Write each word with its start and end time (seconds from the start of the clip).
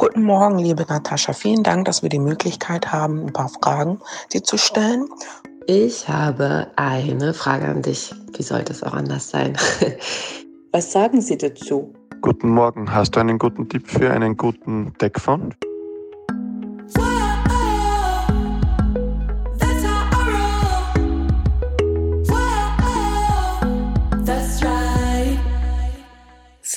Guten 0.00 0.22
Morgen, 0.22 0.58
liebe 0.58 0.86
Natascha. 0.88 1.34
Vielen 1.34 1.62
Dank, 1.62 1.84
dass 1.84 2.02
wir 2.02 2.08
die 2.08 2.18
Möglichkeit 2.18 2.90
haben, 2.90 3.26
ein 3.26 3.34
paar 3.34 3.50
Fragen 3.50 4.00
dir 4.32 4.42
zu 4.42 4.56
stellen. 4.56 5.06
Ich 5.66 6.08
habe 6.08 6.68
eine 6.76 7.34
Frage 7.34 7.66
an 7.66 7.82
dich. 7.82 8.14
Wie 8.34 8.42
sollte 8.42 8.72
es 8.72 8.82
auch 8.82 8.94
anders 8.94 9.28
sein? 9.28 9.58
Was 10.72 10.90
sagen 10.90 11.20
Sie 11.20 11.36
dazu? 11.36 11.92
Guten 12.22 12.48
Morgen. 12.48 12.90
Hast 12.90 13.14
du 13.14 13.20
einen 13.20 13.38
guten 13.38 13.68
Tipp 13.68 13.86
für 13.90 14.10
einen 14.10 14.38
guten 14.38 14.94
Deckfond? 15.02 15.54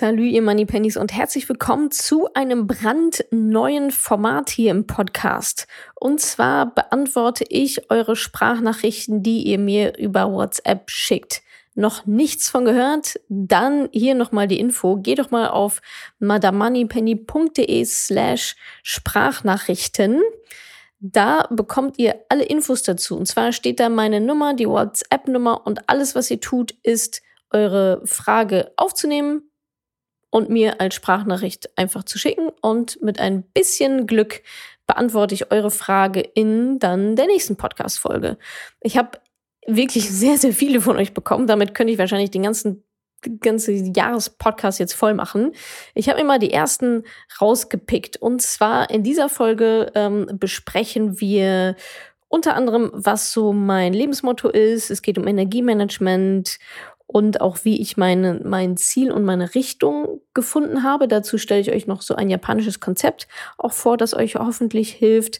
Salü, 0.03 0.25
ihr 0.25 0.41
Moneypennies 0.41 0.97
und 0.97 1.13
herzlich 1.13 1.47
willkommen 1.47 1.89
zu 1.89 2.27
einem 2.33 2.67
brandneuen 2.67 3.89
Format 3.89 4.49
hier 4.49 4.71
im 4.71 4.85
Podcast. 4.85 5.65
Und 5.95 6.19
zwar 6.19 6.75
beantworte 6.75 7.45
ich 7.47 7.89
eure 7.89 8.17
Sprachnachrichten, 8.17 9.23
die 9.23 9.43
ihr 9.43 9.57
mir 9.57 9.97
über 9.97 10.29
WhatsApp 10.29 10.89
schickt. 10.89 11.41
Noch 11.73 12.05
nichts 12.05 12.49
von 12.49 12.65
gehört? 12.65 13.17
Dann 13.29 13.87
hier 13.93 14.13
nochmal 14.13 14.49
die 14.49 14.59
Info. 14.59 14.97
Geht 14.97 15.19
doch 15.19 15.31
mal 15.31 15.47
auf 15.47 15.81
madamoneypenny.de 16.19 17.85
slash 17.85 18.57
Sprachnachrichten. 18.83 20.21
Da 20.99 21.47
bekommt 21.49 21.97
ihr 21.97 22.25
alle 22.27 22.43
Infos 22.43 22.83
dazu. 22.83 23.15
Und 23.15 23.27
zwar 23.27 23.53
steht 23.53 23.79
da 23.79 23.87
meine 23.87 24.19
Nummer, 24.19 24.53
die 24.53 24.67
WhatsApp-Nummer 24.67 25.65
und 25.65 25.87
alles, 25.87 26.13
was 26.13 26.29
ihr 26.29 26.41
tut, 26.41 26.75
ist 26.83 27.21
eure 27.51 28.01
Frage 28.05 28.73
aufzunehmen, 28.75 29.43
und 30.33 30.49
mir 30.49 30.81
als 30.81 30.95
Sprachnachricht 30.95 31.77
einfach 31.77 32.03
zu 32.03 32.17
schicken. 32.17 32.49
Und 32.59 32.99
mit 33.03 33.19
ein 33.19 33.43
bisschen 33.43 34.07
Glück 34.07 34.41
beantworte 34.87 35.35
ich 35.35 35.51
eure 35.51 35.69
Frage 35.69 36.21
in 36.21 36.79
dann 36.79 37.15
der 37.15 37.27
nächsten 37.27 37.55
Podcast-Folge. 37.55 38.39
Ich 38.81 38.97
habe 38.97 39.19
wirklich 39.67 40.09
sehr, 40.09 40.39
sehr 40.39 40.51
viele 40.51 40.81
von 40.81 40.97
euch 40.97 41.13
bekommen. 41.13 41.45
Damit 41.45 41.75
könnte 41.75 41.93
ich 41.93 41.99
wahrscheinlich 41.99 42.31
den 42.31 42.41
ganzen 42.41 42.83
ganze 43.39 43.71
Jahrespodcast 43.71 44.79
jetzt 44.79 44.93
voll 44.93 45.13
machen. 45.13 45.53
Ich 45.93 46.09
habe 46.09 46.19
mir 46.19 46.25
mal 46.25 46.39
die 46.39 46.51
ersten 46.51 47.03
rausgepickt. 47.39 48.17
Und 48.17 48.41
zwar 48.41 48.89
in 48.89 49.03
dieser 49.03 49.29
Folge 49.29 49.91
ähm, 49.95 50.27
besprechen 50.33 51.21
wir 51.21 51.77
unter 52.27 52.55
anderem, 52.55 52.89
was 52.93 53.31
so 53.31 53.53
mein 53.53 53.93
Lebensmotto 53.93 54.49
ist. 54.49 54.89
Es 54.89 55.03
geht 55.03 55.19
um 55.19 55.27
Energiemanagement 55.27 56.57
und 57.13 57.41
auch 57.41 57.59
wie 57.63 57.79
ich 57.79 57.95
meine, 57.95 58.41
mein 58.43 58.75
Ziel 58.75 59.11
und 59.11 59.23
meine 59.23 59.53
Richtung 59.53 60.19
gefunden 60.33 60.81
habe. 60.81 61.07
Dazu 61.07 61.37
stelle 61.37 61.61
ich 61.61 61.71
euch 61.71 61.85
noch 61.85 62.01
so 62.01 62.15
ein 62.15 62.27
japanisches 62.27 62.79
Konzept 62.79 63.27
auch 63.59 63.71
vor, 63.71 63.97
das 63.97 64.15
euch 64.15 64.35
hoffentlich 64.35 64.91
hilft. 64.91 65.39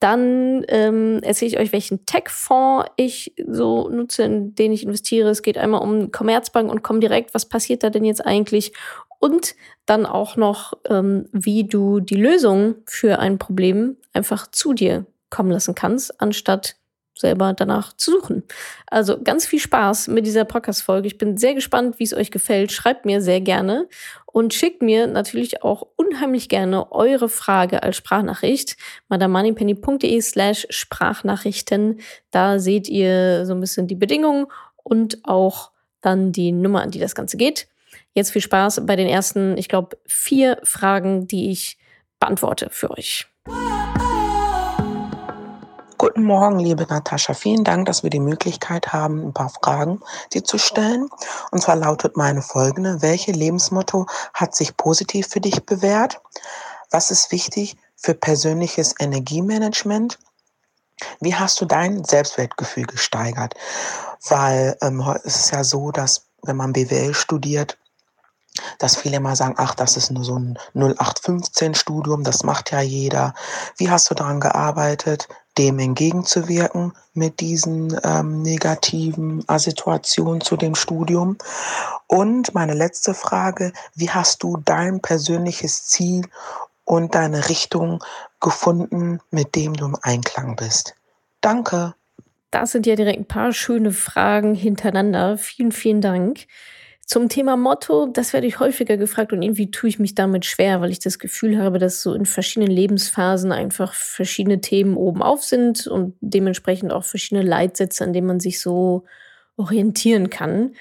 Dann 0.00 0.66
ähm, 0.68 1.20
erzähle 1.22 1.48
ich 1.48 1.58
euch, 1.58 1.72
welchen 1.72 2.04
Tech-Fonds 2.04 2.90
ich 2.96 3.34
so 3.48 3.88
nutze, 3.88 4.24
in 4.24 4.54
den 4.54 4.70
ich 4.70 4.82
investiere. 4.82 5.30
Es 5.30 5.40
geht 5.40 5.56
einmal 5.56 5.80
um 5.80 6.12
Commerzbank 6.12 6.70
und 6.70 6.82
Comdirect. 6.82 7.32
Was 7.32 7.48
passiert 7.48 7.82
da 7.82 7.88
denn 7.88 8.04
jetzt 8.04 8.26
eigentlich? 8.26 8.74
Und 9.18 9.54
dann 9.86 10.04
auch 10.04 10.36
noch, 10.36 10.74
ähm, 10.90 11.30
wie 11.32 11.64
du 11.64 12.00
die 12.00 12.16
Lösung 12.16 12.74
für 12.84 13.18
ein 13.18 13.38
Problem 13.38 13.96
einfach 14.12 14.50
zu 14.50 14.74
dir 14.74 15.06
kommen 15.30 15.50
lassen 15.50 15.74
kannst, 15.74 16.20
anstatt 16.20 16.76
selber 17.16 17.52
danach 17.52 17.92
zu 17.96 18.10
suchen. 18.12 18.42
Also 18.86 19.22
ganz 19.22 19.46
viel 19.46 19.60
Spaß 19.60 20.08
mit 20.08 20.26
dieser 20.26 20.44
Podcast-Folge. 20.44 21.06
Ich 21.06 21.18
bin 21.18 21.36
sehr 21.36 21.54
gespannt, 21.54 21.98
wie 21.98 22.04
es 22.04 22.14
euch 22.14 22.30
gefällt. 22.30 22.72
Schreibt 22.72 23.04
mir 23.04 23.20
sehr 23.20 23.40
gerne 23.40 23.88
und 24.26 24.52
schickt 24.52 24.82
mir 24.82 25.06
natürlich 25.06 25.62
auch 25.62 25.86
unheimlich 25.96 26.48
gerne 26.48 26.90
eure 26.92 27.28
Frage 27.28 27.82
als 27.82 27.96
Sprachnachricht. 27.96 28.76
madamoneypenny.de 29.08 30.20
slash 30.20 30.66
Sprachnachrichten. 30.70 32.00
Da 32.30 32.58
seht 32.58 32.88
ihr 32.88 33.46
so 33.46 33.54
ein 33.54 33.60
bisschen 33.60 33.86
die 33.86 33.94
Bedingungen 33.94 34.46
und 34.82 35.18
auch 35.24 35.70
dann 36.00 36.32
die 36.32 36.52
Nummer, 36.52 36.82
an 36.82 36.90
die 36.90 36.98
das 36.98 37.14
Ganze 37.14 37.36
geht. 37.36 37.68
Jetzt 38.12 38.30
viel 38.30 38.42
Spaß 38.42 38.86
bei 38.86 38.96
den 38.96 39.08
ersten, 39.08 39.56
ich 39.56 39.68
glaube, 39.68 39.96
vier 40.06 40.58
Fragen, 40.62 41.26
die 41.26 41.50
ich 41.50 41.78
beantworte 42.20 42.68
für 42.70 42.90
euch. 42.90 43.26
Guten 46.04 46.24
Morgen, 46.24 46.58
liebe 46.58 46.82
Natascha. 46.82 47.32
Vielen 47.32 47.64
Dank, 47.64 47.86
dass 47.86 48.02
wir 48.02 48.10
die 48.10 48.20
Möglichkeit 48.20 48.92
haben, 48.92 49.28
ein 49.28 49.32
paar 49.32 49.48
Fragen 49.48 50.02
dir 50.34 50.44
zu 50.44 50.58
stellen. 50.58 51.08
Und 51.50 51.62
zwar 51.62 51.76
lautet 51.76 52.18
meine 52.18 52.42
folgende. 52.42 53.00
Welche 53.00 53.32
Lebensmotto 53.32 54.04
hat 54.34 54.54
sich 54.54 54.76
positiv 54.76 55.28
für 55.28 55.40
dich 55.40 55.64
bewährt? 55.64 56.20
Was 56.90 57.10
ist 57.10 57.32
wichtig 57.32 57.78
für 57.96 58.12
persönliches 58.12 58.94
Energiemanagement? 58.98 60.18
Wie 61.20 61.34
hast 61.34 61.58
du 61.62 61.64
dein 61.64 62.04
Selbstwertgefühl 62.04 62.84
gesteigert? 62.84 63.54
Weil 64.28 64.76
ähm, 64.82 65.00
es 65.24 65.36
ist 65.36 65.52
ja 65.52 65.64
so, 65.64 65.90
dass 65.90 66.26
wenn 66.42 66.56
man 66.58 66.74
BWL 66.74 67.14
studiert, 67.14 67.78
dass 68.78 68.96
viele 68.96 69.20
mal 69.20 69.36
sagen, 69.36 69.54
ach, 69.56 69.74
das 69.74 69.96
ist 69.96 70.10
nur 70.10 70.22
so 70.22 70.38
ein 70.38 70.58
0815-Studium, 70.74 72.24
das 72.24 72.42
macht 72.42 72.72
ja 72.72 72.82
jeder. 72.82 73.32
Wie 73.78 73.88
hast 73.88 74.10
du 74.10 74.14
daran 74.14 74.38
gearbeitet, 74.38 75.28
dem 75.58 75.78
entgegenzuwirken 75.78 76.92
mit 77.12 77.40
diesen 77.40 77.98
ähm, 78.02 78.42
negativen 78.42 79.44
Situationen 79.56 80.40
zu 80.40 80.56
dem 80.56 80.74
Studium? 80.74 81.36
Und 82.06 82.54
meine 82.54 82.74
letzte 82.74 83.14
Frage, 83.14 83.72
wie 83.94 84.10
hast 84.10 84.42
du 84.42 84.56
dein 84.64 85.00
persönliches 85.00 85.86
Ziel 85.86 86.26
und 86.84 87.14
deine 87.14 87.48
Richtung 87.48 88.02
gefunden, 88.40 89.20
mit 89.30 89.54
dem 89.54 89.74
du 89.74 89.86
im 89.86 89.96
Einklang 90.02 90.56
bist? 90.56 90.94
Danke. 91.40 91.94
Das 92.50 92.72
sind 92.72 92.86
ja 92.86 92.94
direkt 92.94 93.18
ein 93.18 93.26
paar 93.26 93.52
schöne 93.52 93.90
Fragen 93.90 94.54
hintereinander. 94.54 95.36
Vielen, 95.38 95.72
vielen 95.72 96.00
Dank. 96.00 96.46
Zum 97.06 97.28
Thema 97.28 97.56
Motto, 97.56 98.06
das 98.06 98.32
werde 98.32 98.46
ich 98.46 98.60
häufiger 98.60 98.96
gefragt 98.96 99.32
und 99.32 99.42
irgendwie 99.42 99.70
tue 99.70 99.88
ich 99.88 99.98
mich 99.98 100.14
damit 100.14 100.46
schwer, 100.46 100.80
weil 100.80 100.90
ich 100.90 101.00
das 101.00 101.18
Gefühl 101.18 101.58
habe, 101.58 101.78
dass 101.78 102.00
so 102.00 102.14
in 102.14 102.24
verschiedenen 102.24 102.72
Lebensphasen 102.72 103.52
einfach 103.52 103.92
verschiedene 103.92 104.60
Themen 104.60 104.96
oben 104.96 105.22
auf 105.22 105.44
sind 105.44 105.86
und 105.86 106.16
dementsprechend 106.20 106.92
auch 106.92 107.04
verschiedene 107.04 107.46
Leitsätze, 107.46 108.04
an 108.04 108.14
denen 108.14 108.26
man 108.26 108.40
sich 108.40 108.60
so 108.60 109.04
orientieren 109.56 110.30
kann. 110.30 110.72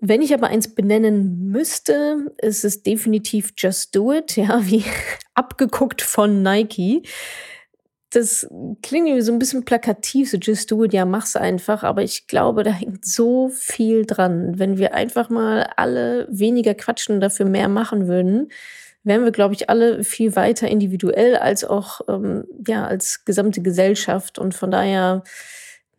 Wenn 0.00 0.22
ich 0.22 0.32
aber 0.32 0.46
eins 0.46 0.74
benennen 0.74 1.48
müsste, 1.48 2.32
ist 2.38 2.64
es 2.64 2.82
definitiv 2.82 3.52
Just 3.56 3.94
Do 3.94 4.12
It, 4.12 4.36
ja, 4.36 4.60
wie 4.64 4.84
abgeguckt 5.34 6.00
von 6.00 6.42
Nike 6.42 7.02
das 8.10 8.48
klingt 8.82 9.06
irgendwie 9.06 9.20
so 9.20 9.32
ein 9.32 9.38
bisschen 9.38 9.64
plakativ, 9.64 10.30
so 10.30 10.38
just 10.38 10.70
do 10.70 10.84
it, 10.84 10.94
ja, 10.94 11.04
mach's 11.04 11.36
einfach. 11.36 11.82
Aber 11.82 12.02
ich 12.02 12.26
glaube, 12.26 12.62
da 12.62 12.70
hängt 12.70 13.04
so 13.04 13.50
viel 13.50 14.06
dran. 14.06 14.58
Wenn 14.58 14.78
wir 14.78 14.94
einfach 14.94 15.28
mal 15.28 15.70
alle 15.76 16.26
weniger 16.30 16.74
quatschen 16.74 17.16
und 17.16 17.20
dafür 17.20 17.46
mehr 17.46 17.68
machen 17.68 18.08
würden, 18.08 18.50
wären 19.04 19.24
wir, 19.24 19.32
glaube 19.32 19.54
ich, 19.54 19.68
alle 19.68 20.04
viel 20.04 20.36
weiter 20.36 20.68
individuell 20.68 21.36
als 21.36 21.64
auch, 21.64 22.00
ähm, 22.08 22.44
ja, 22.66 22.86
als 22.86 23.24
gesamte 23.26 23.60
Gesellschaft. 23.60 24.38
Und 24.38 24.54
von 24.54 24.70
daher, 24.70 25.22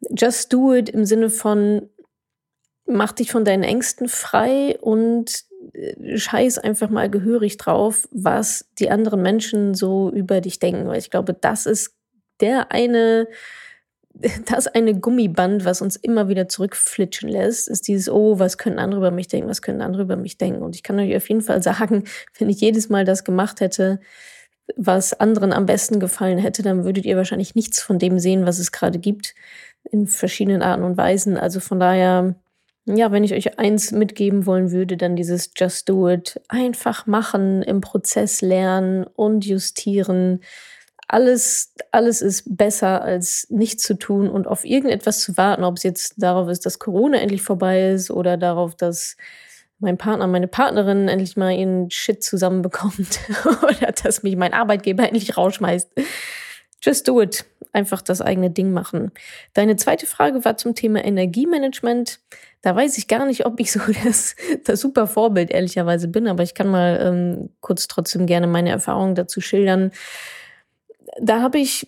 just 0.10 0.52
do 0.52 0.74
it 0.74 0.90
im 0.90 1.06
Sinne 1.06 1.30
von, 1.30 1.90
mach 2.86 3.12
dich 3.12 3.32
von 3.32 3.46
deinen 3.46 3.64
Ängsten 3.64 4.10
frei 4.10 4.78
und 4.82 5.44
äh, 5.74 6.18
scheiß 6.18 6.58
einfach 6.58 6.90
mal 6.90 7.10
gehörig 7.10 7.58
drauf, 7.58 8.08
was 8.12 8.68
die 8.80 8.90
anderen 8.90 9.22
Menschen 9.22 9.76
so 9.76 10.12
über 10.12 10.42
dich 10.42 10.58
denken. 10.58 10.88
Weil 10.88 11.00
ich 11.00 11.12
glaube, 11.12 11.34
das 11.34 11.68
ist 11.68 11.99
der 12.42 12.72
eine, 12.72 13.28
das 14.46 14.68
eine 14.68 15.00
Gummiband, 15.00 15.66
was 15.66 15.82
uns 15.82 15.96
immer 15.96 16.28
wieder 16.28 16.48
zurückflitschen 16.50 17.30
lässt, 17.30 17.68
ist 17.68 17.88
dieses, 17.88 18.10
oh, 18.10 18.40
was 18.40 18.58
können 18.58 18.80
andere 18.80 19.00
über 19.00 19.12
mich 19.12 19.28
denken, 19.28 19.50
was 19.50 19.62
können 19.62 19.82
andere 19.82 20.04
über 20.04 20.16
mich 20.16 20.38
denken. 20.38 20.62
Und 20.62 20.76
ich 20.76 20.84
kann 20.84 21.00
euch 21.00 21.16
auf 21.16 21.30
jeden 21.30 21.42
Fall 21.42 21.62
sagen, 21.64 22.04
wenn 22.38 22.50
ich 22.50 22.62
jedes 22.62 22.90
Mal 22.90 23.06
das 23.06 23.24
gemacht 23.24 23.62
hätte, 23.62 24.00
was 24.76 25.20
anderen 25.20 25.52
am 25.52 25.66
besten 25.66 26.00
gefallen 26.00 26.38
hätte, 26.38 26.62
dann 26.62 26.84
würdet 26.84 27.06
ihr 27.06 27.18
wahrscheinlich 27.18 27.56
nichts 27.56 27.82
von 27.82 27.98
dem 27.98 28.20
sehen, 28.20 28.46
was 28.46 28.60
es 28.60 28.72
gerade 28.72 29.00
gibt, 29.00 29.34
in 29.92 30.08
verschiedenen 30.08 30.62
Arten 30.62 30.84
und 30.84 30.98
Weisen. 30.98 31.38
Also 31.38 31.60
von 31.60 31.80
daher, 31.80 32.36
ja, 32.86 33.12
wenn 33.12 33.24
ich 33.24 33.34
euch 33.34 33.58
eins 33.58 33.92
mitgeben 33.92 34.46
wollen 34.46 34.72
würde, 34.72 34.98
dann 34.98 35.16
dieses 35.16 35.52
Just 35.56 35.90
Do 35.90 36.10
It. 36.10 36.40
Einfach 36.50 37.08
machen, 37.08 37.64
im 37.64 37.82
Prozess 37.82 38.42
lernen 38.42 39.06
und 39.06 39.46
justieren 39.46 40.42
alles, 41.12 41.74
alles 41.92 42.22
ist 42.22 42.56
besser 42.56 43.02
als 43.02 43.48
nichts 43.50 43.82
zu 43.82 43.96
tun 43.96 44.30
und 44.30 44.48
auf 44.48 44.64
irgendetwas 44.64 45.22
zu 45.22 45.38
warten, 45.38 45.64
ob 45.64 45.78
es 45.78 45.84
jetzt 45.84 46.14
darauf 46.18 46.48
ist, 46.50 46.68
dass 46.68 46.78
Corona 46.78 47.18
endlich 47.18 47.42
vorbei 47.42 47.90
ist 47.90 48.12
oder 48.12 48.38
darauf, 48.38 48.76
dass 48.76 49.18
mein 49.80 49.98
Partner, 49.98 50.28
meine 50.28 50.48
Partnerin 50.48 51.08
endlich 51.08 51.36
mal 51.36 51.52
ihren 51.52 51.90
Shit 51.90 52.24
zusammenbekommt 52.24 53.20
oder 53.64 53.92
dass 53.92 54.22
mich 54.22 54.36
mein 54.36 54.54
Arbeitgeber 54.54 55.04
endlich 55.04 55.36
rausschmeißt. 55.36 55.90
Just 56.82 57.08
do 57.08 57.20
it. 57.22 57.44
einfach 57.74 58.04
das 58.04 58.22
eigene 58.22 58.52
Ding 58.52 58.72
machen. 58.72 59.12
Deine 59.56 59.78
zweite 59.78 60.06
Frage 60.06 60.46
war 60.46 60.58
zum 60.58 60.76
Thema 60.76 61.04
Energiemanagement. 61.04 62.20
Da 62.62 62.76
weiß 62.76 63.00
ich 63.00 63.08
gar 63.08 63.26
nicht, 63.26 63.48
ob 63.48 63.60
ich 63.60 63.72
so 63.72 63.80
das, 64.04 64.36
das 64.64 64.80
super 64.80 65.08
Vorbild 65.08 65.50
ehrlicherweise 65.50 66.08
bin, 66.08 66.28
aber 66.28 66.44
ich 66.44 66.54
kann 66.54 66.68
mal 66.68 67.00
ähm, 67.02 67.50
kurz 67.62 67.88
trotzdem 67.88 68.28
gerne 68.28 68.46
meine 68.46 68.70
Erfahrungen 68.70 69.16
dazu 69.16 69.42
schildern. 69.42 69.92
Da 71.22 71.42
habe 71.42 71.60
ich 71.60 71.88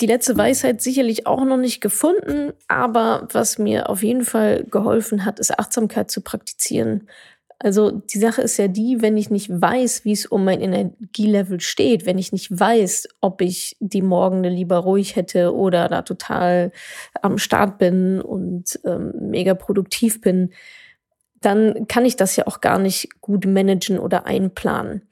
die 0.00 0.06
letzte 0.06 0.36
Weisheit 0.36 0.82
sicherlich 0.82 1.26
auch 1.26 1.44
noch 1.44 1.56
nicht 1.56 1.80
gefunden, 1.80 2.52
aber 2.68 3.28
was 3.32 3.58
mir 3.58 3.88
auf 3.88 4.02
jeden 4.02 4.24
Fall 4.24 4.64
geholfen 4.64 5.24
hat, 5.24 5.38
ist 5.38 5.58
Achtsamkeit 5.58 6.10
zu 6.10 6.20
praktizieren. 6.20 7.08
Also 7.58 7.90
die 7.90 8.18
Sache 8.18 8.42
ist 8.42 8.58
ja 8.58 8.68
die, 8.68 9.00
wenn 9.00 9.16
ich 9.16 9.30
nicht 9.30 9.48
weiß, 9.48 10.04
wie 10.04 10.12
es 10.12 10.26
um 10.26 10.44
mein 10.44 10.60
Energielevel 10.60 11.60
steht, 11.60 12.04
wenn 12.04 12.18
ich 12.18 12.30
nicht 12.30 12.50
weiß, 12.50 13.08
ob 13.22 13.40
ich 13.40 13.76
die 13.80 14.02
Morgende 14.02 14.50
lieber 14.50 14.76
ruhig 14.76 15.16
hätte 15.16 15.54
oder 15.54 15.88
da 15.88 16.02
total 16.02 16.70
am 17.22 17.38
Start 17.38 17.78
bin 17.78 18.20
und 18.20 18.78
ähm, 18.84 19.12
mega 19.30 19.54
produktiv 19.54 20.20
bin, 20.20 20.50
dann 21.40 21.86
kann 21.88 22.04
ich 22.04 22.16
das 22.16 22.36
ja 22.36 22.46
auch 22.46 22.60
gar 22.60 22.78
nicht 22.78 23.20
gut 23.22 23.46
managen 23.46 23.98
oder 23.98 24.26
einplanen. 24.26 25.02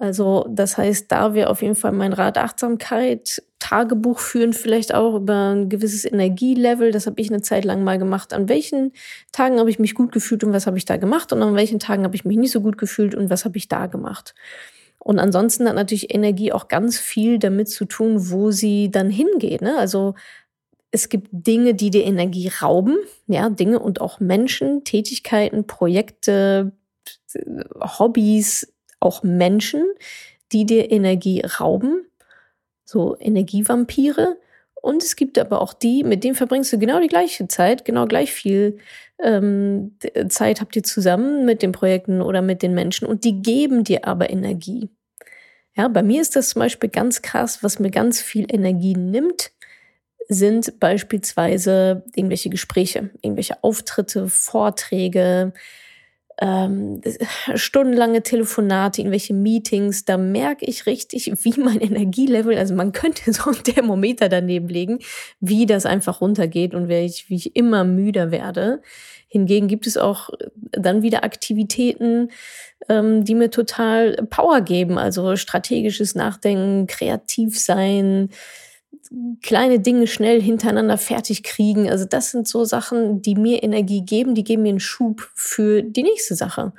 Also 0.00 0.46
das 0.48 0.78
heißt, 0.78 1.10
da 1.10 1.34
wäre 1.34 1.50
auf 1.50 1.60
jeden 1.60 1.74
Fall 1.74 1.90
mein 1.90 2.12
Rat 2.12 2.38
Achtsamkeit, 2.38 3.42
Tagebuch 3.58 4.20
führen 4.20 4.52
vielleicht 4.52 4.94
auch 4.94 5.16
über 5.16 5.50
ein 5.50 5.68
gewisses 5.68 6.04
Energielevel. 6.04 6.92
Das 6.92 7.06
habe 7.08 7.20
ich 7.20 7.30
eine 7.30 7.42
Zeit 7.42 7.64
lang 7.64 7.82
mal 7.82 7.98
gemacht. 7.98 8.32
An 8.32 8.48
welchen 8.48 8.92
Tagen 9.32 9.58
habe 9.58 9.70
ich 9.70 9.80
mich 9.80 9.96
gut 9.96 10.12
gefühlt 10.12 10.44
und 10.44 10.52
was 10.52 10.68
habe 10.68 10.78
ich 10.78 10.84
da 10.84 10.98
gemacht? 10.98 11.32
Und 11.32 11.42
an 11.42 11.56
welchen 11.56 11.80
Tagen 11.80 12.04
habe 12.04 12.14
ich 12.14 12.24
mich 12.24 12.38
nicht 12.38 12.52
so 12.52 12.60
gut 12.60 12.78
gefühlt 12.78 13.16
und 13.16 13.28
was 13.28 13.44
habe 13.44 13.58
ich 13.58 13.66
da 13.66 13.86
gemacht? 13.86 14.36
Und 15.00 15.18
ansonsten 15.18 15.66
hat 15.68 15.74
natürlich 15.74 16.14
Energie 16.14 16.52
auch 16.52 16.68
ganz 16.68 16.98
viel 16.98 17.40
damit 17.40 17.68
zu 17.68 17.84
tun, 17.84 18.30
wo 18.30 18.52
sie 18.52 18.92
dann 18.92 19.10
hingeht. 19.10 19.62
Ne? 19.62 19.76
Also 19.78 20.14
es 20.92 21.08
gibt 21.08 21.28
Dinge, 21.32 21.74
die 21.74 21.90
dir 21.90 22.04
Energie 22.04 22.52
rauben, 22.62 22.96
ja, 23.26 23.50
Dinge 23.50 23.80
und 23.80 24.00
auch 24.00 24.20
Menschen, 24.20 24.84
Tätigkeiten, 24.84 25.66
Projekte, 25.66 26.72
Hobbys, 27.80 28.72
auch 29.00 29.22
Menschen, 29.22 29.84
die 30.52 30.66
dir 30.66 30.90
Energie 30.90 31.42
rauben, 31.42 32.06
so 32.84 33.16
Energievampire. 33.18 34.38
Und 34.80 35.02
es 35.02 35.16
gibt 35.16 35.38
aber 35.38 35.60
auch 35.60 35.74
die, 35.74 36.04
mit 36.04 36.24
denen 36.24 36.34
verbringst 36.34 36.72
du 36.72 36.78
genau 36.78 37.00
die 37.00 37.08
gleiche 37.08 37.48
Zeit, 37.48 37.84
genau 37.84 38.06
gleich 38.06 38.32
viel 38.32 38.78
ähm, 39.20 39.96
Zeit 40.28 40.60
habt 40.60 40.76
ihr 40.76 40.82
zusammen 40.82 41.44
mit 41.44 41.62
den 41.62 41.72
Projekten 41.72 42.22
oder 42.22 42.42
mit 42.42 42.62
den 42.62 42.74
Menschen 42.74 43.06
und 43.06 43.24
die 43.24 43.42
geben 43.42 43.84
dir 43.84 44.06
aber 44.06 44.30
Energie. 44.30 44.90
Ja, 45.76 45.88
bei 45.88 46.02
mir 46.02 46.20
ist 46.20 46.36
das 46.36 46.50
zum 46.50 46.60
Beispiel 46.60 46.90
ganz 46.90 47.22
krass, 47.22 47.62
was 47.62 47.78
mir 47.78 47.90
ganz 47.90 48.20
viel 48.20 48.46
Energie 48.52 48.94
nimmt, 48.94 49.52
sind 50.28 50.78
beispielsweise 50.80 52.04
irgendwelche 52.14 52.50
Gespräche, 52.50 53.10
irgendwelche 53.22 53.62
Auftritte, 53.62 54.28
Vorträge, 54.28 55.52
ähm, 56.40 57.00
stundenlange 57.54 58.22
Telefonate, 58.22 59.00
irgendwelche 59.00 59.34
Meetings, 59.34 60.04
da 60.04 60.16
merke 60.16 60.64
ich 60.66 60.86
richtig, 60.86 61.32
wie 61.42 61.60
mein 61.60 61.80
Energielevel, 61.80 62.56
also 62.56 62.74
man 62.74 62.92
könnte 62.92 63.32
so 63.32 63.50
ein 63.50 63.62
Thermometer 63.62 64.28
daneben 64.28 64.68
legen, 64.68 64.98
wie 65.40 65.66
das 65.66 65.84
einfach 65.86 66.20
runtergeht 66.20 66.74
und 66.74 66.88
wie 66.88 67.04
ich, 67.04 67.28
wie 67.28 67.36
ich 67.36 67.56
immer 67.56 67.84
müder 67.84 68.30
werde. 68.30 68.82
Hingegen 69.26 69.68
gibt 69.68 69.86
es 69.86 69.96
auch 69.96 70.30
dann 70.70 71.02
wieder 71.02 71.22
Aktivitäten, 71.22 72.30
ähm, 72.88 73.24
die 73.24 73.34
mir 73.34 73.50
total 73.50 74.16
Power 74.30 74.60
geben, 74.62 74.96
also 74.96 75.36
strategisches 75.36 76.14
Nachdenken, 76.14 76.86
kreativ 76.86 77.58
sein, 77.58 78.30
kleine 79.42 79.80
Dinge 79.80 80.06
schnell 80.06 80.40
hintereinander 80.40 80.98
fertig 80.98 81.42
kriegen. 81.42 81.90
Also 81.90 82.04
das 82.04 82.30
sind 82.30 82.46
so 82.46 82.64
Sachen, 82.64 83.22
die 83.22 83.34
mir 83.34 83.62
Energie 83.62 84.02
geben, 84.02 84.34
die 84.34 84.44
geben 84.44 84.62
mir 84.62 84.70
einen 84.70 84.80
Schub 84.80 85.28
für 85.34 85.82
die 85.82 86.02
nächste 86.02 86.34
Sache. 86.34 86.72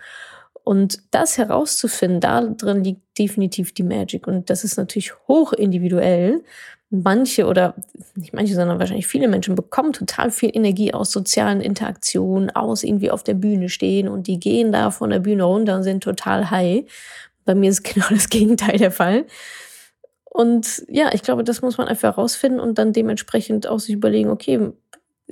Und 0.64 1.00
das 1.12 1.38
herauszufinden, 1.38 2.20
da 2.20 2.42
drin 2.42 2.84
liegt 2.84 3.02
definitiv 3.18 3.74
die 3.74 3.84
Magic. 3.84 4.28
Und 4.28 4.50
das 4.50 4.64
ist 4.64 4.78
natürlich 4.78 5.14
hoch 5.28 5.54
individuell. 5.54 6.44
Manche 6.92 7.46
oder 7.46 7.76
nicht 8.16 8.34
manche, 8.34 8.56
sondern 8.56 8.80
wahrscheinlich 8.80 9.08
viele 9.08 9.28
Menschen 9.28 9.56
bekommen 9.56 9.94
total 9.94 10.32
viel 10.32 10.52
Energie 10.54 10.94
aus 10.94 11.12
sozialen 11.12 11.62
Interaktionen, 11.62 12.50
aus 12.50 12.84
irgendwie 12.84 13.12
auf 13.12 13.24
der 13.24 13.36
Bühne 13.36 13.70
stehen 13.70 14.08
und 14.08 14.26
die 14.26 14.40
gehen 14.40 14.72
da 14.72 14.90
von 14.90 15.12
der 15.12 15.20
Bühne 15.20 15.44
runter 15.44 15.76
und 15.76 15.84
sind 15.84 16.04
total 16.04 16.50
high. 16.50 16.84
Bei 17.46 17.56
mir 17.56 17.70
ist 17.70 17.84
genau 17.94 18.08
das 18.10 18.30
Gegenteil 18.30 18.78
der 18.78 18.92
Fall. 18.92 19.26
Und 20.30 20.84
ja, 20.88 21.12
ich 21.14 21.24
glaube, 21.24 21.44
das 21.44 21.62
muss 21.62 21.78
man 21.78 21.88
einfach 21.88 22.16
herausfinden 22.16 22.60
und 22.60 22.78
dann 22.78 22.94
dementsprechend 22.94 23.68
auch 23.68 23.80
sich 23.80 23.96
überlegen, 23.96 24.30
okay, 24.30 24.72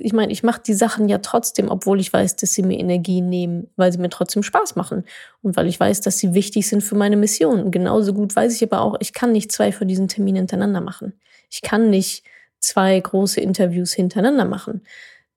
ich 0.00 0.12
meine, 0.12 0.32
ich 0.32 0.42
mache 0.42 0.62
die 0.64 0.74
Sachen 0.74 1.08
ja 1.08 1.18
trotzdem, 1.18 1.68
obwohl 1.68 1.98
ich 2.00 2.12
weiß, 2.12 2.36
dass 2.36 2.52
sie 2.52 2.62
mir 2.62 2.78
Energie 2.78 3.20
nehmen, 3.20 3.68
weil 3.76 3.92
sie 3.92 3.98
mir 3.98 4.10
trotzdem 4.10 4.42
Spaß 4.44 4.76
machen 4.76 5.04
und 5.42 5.56
weil 5.56 5.66
ich 5.66 5.78
weiß, 5.78 6.00
dass 6.02 6.18
sie 6.18 6.34
wichtig 6.34 6.68
sind 6.68 6.82
für 6.82 6.94
meine 6.94 7.16
Mission. 7.16 7.70
Genauso 7.70 8.14
gut 8.14 8.34
weiß 8.34 8.54
ich 8.54 8.62
aber 8.62 8.82
auch, 8.82 8.96
ich 9.00 9.12
kann 9.12 9.32
nicht 9.32 9.50
zwei 9.50 9.72
von 9.72 9.88
diesen 9.88 10.06
Terminen 10.06 10.36
hintereinander 10.36 10.80
machen. 10.80 11.14
Ich 11.50 11.62
kann 11.62 11.90
nicht 11.90 12.24
zwei 12.60 12.98
große 12.98 13.40
Interviews 13.40 13.92
hintereinander 13.92 14.44
machen. 14.44 14.82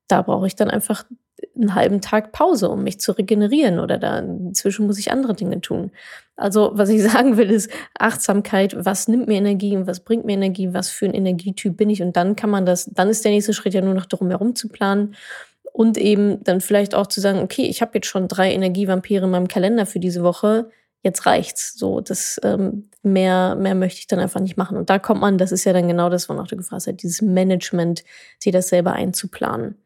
Da 0.06 0.22
brauche 0.22 0.46
ich 0.46 0.54
dann 0.54 0.70
einfach 0.70 1.04
einen 1.56 1.74
halben 1.74 2.00
Tag 2.00 2.32
Pause, 2.32 2.68
um 2.68 2.82
mich 2.82 3.00
zu 3.00 3.12
regenerieren 3.12 3.78
oder 3.78 3.98
da 3.98 4.18
inzwischen 4.18 4.86
muss 4.86 4.98
ich 4.98 5.12
andere 5.12 5.34
Dinge 5.34 5.60
tun. 5.60 5.90
Also 6.36 6.70
was 6.74 6.88
ich 6.88 7.02
sagen 7.12 7.36
will, 7.36 7.50
ist 7.50 7.70
Achtsamkeit, 7.98 8.74
was 8.84 9.08
nimmt 9.08 9.28
mir 9.28 9.36
Energie 9.36 9.76
und 9.76 9.86
was 9.86 10.00
bringt 10.00 10.24
mir 10.24 10.32
Energie, 10.32 10.72
was 10.72 10.90
für 10.90 11.06
ein 11.06 11.14
Energietyp 11.14 11.76
bin 11.76 11.90
ich 11.90 12.02
und 12.02 12.16
dann 12.16 12.36
kann 12.36 12.50
man 12.50 12.66
das, 12.66 12.90
dann 12.92 13.08
ist 13.08 13.24
der 13.24 13.32
nächste 13.32 13.54
Schritt 13.54 13.74
ja 13.74 13.80
nur 13.80 13.94
noch 13.94 14.06
darum 14.06 14.28
herum 14.28 14.54
zu 14.54 14.68
planen 14.68 15.14
und 15.72 15.96
eben 15.96 16.42
dann 16.44 16.60
vielleicht 16.60 16.94
auch 16.94 17.06
zu 17.06 17.20
sagen, 17.20 17.40
okay, 17.40 17.62
ich 17.62 17.80
habe 17.80 17.92
jetzt 17.94 18.06
schon 18.06 18.28
drei 18.28 18.52
Energievampire 18.52 19.24
in 19.24 19.30
meinem 19.30 19.48
Kalender 19.48 19.86
für 19.86 20.00
diese 20.00 20.22
Woche, 20.22 20.70
jetzt 21.02 21.26
reicht's. 21.26 21.74
So, 21.76 22.00
das 22.00 22.40
ähm, 22.44 22.90
mehr, 23.02 23.54
mehr 23.56 23.74
möchte 23.74 24.00
ich 24.00 24.06
dann 24.06 24.20
einfach 24.20 24.40
nicht 24.40 24.56
machen. 24.56 24.76
Und 24.76 24.90
da 24.90 24.98
kommt 24.98 25.20
man, 25.20 25.38
das 25.38 25.52
ist 25.52 25.64
ja 25.64 25.72
dann 25.72 25.88
genau 25.88 26.08
das, 26.08 26.28
wonach 26.28 26.46
du 26.46 26.56
gefragt 26.56 26.86
hast, 26.86 27.02
dieses 27.02 27.22
Management, 27.22 28.04
sich 28.38 28.52
das 28.52 28.68
selber 28.68 28.92
einzuplanen. 28.92 29.76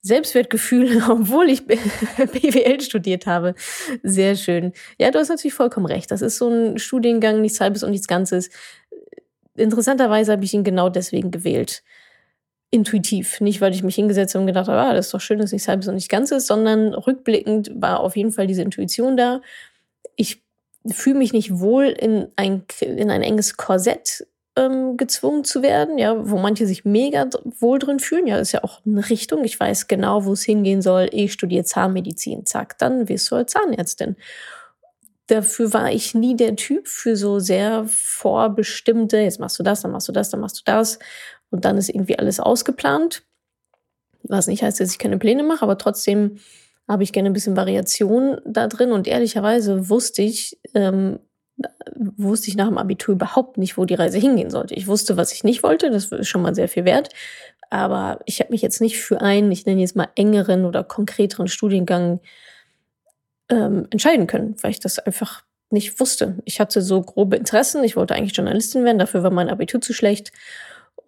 Selbstwertgefühl, 0.00 1.02
obwohl 1.08 1.50
ich 1.50 1.66
BWL 1.66 2.80
studiert 2.80 3.26
habe. 3.26 3.54
Sehr 4.02 4.36
schön. 4.36 4.72
Ja, 4.98 5.10
du 5.10 5.18
hast 5.18 5.28
natürlich 5.28 5.54
vollkommen 5.54 5.86
recht. 5.86 6.10
Das 6.10 6.22
ist 6.22 6.38
so 6.38 6.48
ein 6.48 6.78
Studiengang, 6.78 7.40
nichts 7.40 7.60
Halbes 7.60 7.82
und 7.82 7.90
nichts 7.90 8.08
Ganzes. 8.08 8.50
Interessanterweise 9.56 10.32
habe 10.32 10.44
ich 10.44 10.54
ihn 10.54 10.64
genau 10.64 10.88
deswegen 10.88 11.30
gewählt. 11.30 11.82
Intuitiv. 12.70 13.40
Nicht, 13.40 13.60
weil 13.60 13.74
ich 13.74 13.82
mich 13.82 13.94
hingesetzt 13.94 14.34
habe 14.34 14.42
und 14.42 14.46
gedacht 14.46 14.68
habe, 14.68 14.78
ah, 14.78 14.94
das 14.94 15.06
ist 15.06 15.14
doch 15.14 15.20
schön, 15.20 15.38
dass 15.38 15.52
nichts 15.52 15.68
Halbes 15.68 15.88
und 15.88 15.94
nichts 15.94 16.08
Ganzes, 16.08 16.46
sondern 16.46 16.94
rückblickend 16.94 17.72
war 17.74 18.00
auf 18.00 18.16
jeden 18.16 18.30
Fall 18.30 18.46
diese 18.46 18.62
Intuition 18.62 19.16
da. 19.16 19.40
Ich 20.16 20.42
fühle 20.86 21.18
mich 21.18 21.32
nicht 21.32 21.58
wohl 21.58 21.86
in 21.86 22.28
ein, 22.36 22.64
in 22.80 23.10
ein 23.10 23.22
enges 23.22 23.56
Korsett 23.56 24.26
ähm, 24.58 24.96
gezwungen 24.96 25.44
zu 25.44 25.62
werden, 25.62 25.98
ja, 25.98 26.28
wo 26.28 26.38
manche 26.38 26.66
sich 26.66 26.84
mega 26.84 27.28
wohl 27.60 27.78
drin 27.78 28.00
fühlen. 28.00 28.26
Ja, 28.26 28.38
ist 28.38 28.52
ja 28.52 28.64
auch 28.64 28.84
eine 28.84 29.08
Richtung. 29.08 29.44
Ich 29.44 29.58
weiß 29.58 29.86
genau, 29.86 30.24
wo 30.24 30.32
es 30.32 30.42
hingehen 30.42 30.82
soll. 30.82 31.08
Ich 31.12 31.32
studiere 31.32 31.64
Zahnmedizin. 31.64 32.44
Zack, 32.44 32.76
dann 32.78 33.08
wirst 33.08 33.30
du 33.30 33.36
als 33.36 33.52
Zahnärztin. 33.52 34.16
Dafür 35.28 35.72
war 35.72 35.92
ich 35.92 36.14
nie 36.14 36.34
der 36.36 36.56
Typ 36.56 36.88
für 36.88 37.16
so 37.16 37.38
sehr 37.38 37.84
vorbestimmte, 37.86 39.18
jetzt 39.18 39.40
machst 39.40 39.58
du 39.58 39.62
das, 39.62 39.82
dann 39.82 39.92
machst 39.92 40.08
du 40.08 40.12
das, 40.12 40.30
dann 40.30 40.40
machst 40.40 40.58
du 40.58 40.62
das. 40.64 40.98
Und 41.50 41.64
dann 41.64 41.76
ist 41.76 41.90
irgendwie 41.90 42.18
alles 42.18 42.40
ausgeplant. 42.40 43.22
Was 44.22 44.46
nicht 44.46 44.62
heißt, 44.62 44.80
dass 44.80 44.90
ich 44.90 44.98
keine 44.98 45.18
Pläne 45.18 45.42
mache, 45.42 45.62
aber 45.62 45.78
trotzdem 45.78 46.38
habe 46.88 47.02
ich 47.02 47.12
gerne 47.12 47.28
ein 47.28 47.34
bisschen 47.34 47.56
Variation 47.56 48.40
da 48.46 48.66
drin. 48.66 48.90
Und 48.90 49.06
ehrlicherweise 49.06 49.90
wusste 49.90 50.22
ich, 50.22 50.58
ähm, 50.74 51.18
wusste 51.94 52.48
ich 52.48 52.56
nach 52.56 52.68
dem 52.68 52.78
Abitur 52.78 53.14
überhaupt 53.14 53.58
nicht, 53.58 53.76
wo 53.76 53.84
die 53.84 53.94
Reise 53.94 54.18
hingehen 54.18 54.50
sollte. 54.50 54.74
Ich 54.74 54.86
wusste, 54.86 55.16
was 55.16 55.32
ich 55.32 55.44
nicht 55.44 55.62
wollte, 55.62 55.90
das 55.90 56.06
ist 56.06 56.28
schon 56.28 56.42
mal 56.42 56.54
sehr 56.54 56.68
viel 56.68 56.84
wert. 56.84 57.10
Aber 57.70 58.20
ich 58.24 58.40
habe 58.40 58.50
mich 58.50 58.62
jetzt 58.62 58.80
nicht 58.80 58.98
für 58.98 59.20
einen, 59.20 59.50
ich 59.52 59.66
nenne 59.66 59.80
jetzt 59.80 59.96
mal 59.96 60.08
engeren 60.14 60.64
oder 60.64 60.84
konkreteren 60.84 61.48
Studiengang 61.48 62.20
ähm, 63.50 63.86
entscheiden 63.90 64.26
können, 64.26 64.56
weil 64.62 64.70
ich 64.70 64.80
das 64.80 64.98
einfach 64.98 65.42
nicht 65.70 66.00
wusste. 66.00 66.38
Ich 66.44 66.60
hatte 66.60 66.80
so 66.80 67.02
grobe 67.02 67.36
Interessen, 67.36 67.84
ich 67.84 67.96
wollte 67.96 68.14
eigentlich 68.14 68.36
Journalistin 68.36 68.84
werden, 68.84 68.98
dafür 68.98 69.22
war 69.22 69.30
mein 69.30 69.50
Abitur 69.50 69.80
zu 69.80 69.92
schlecht. 69.92 70.32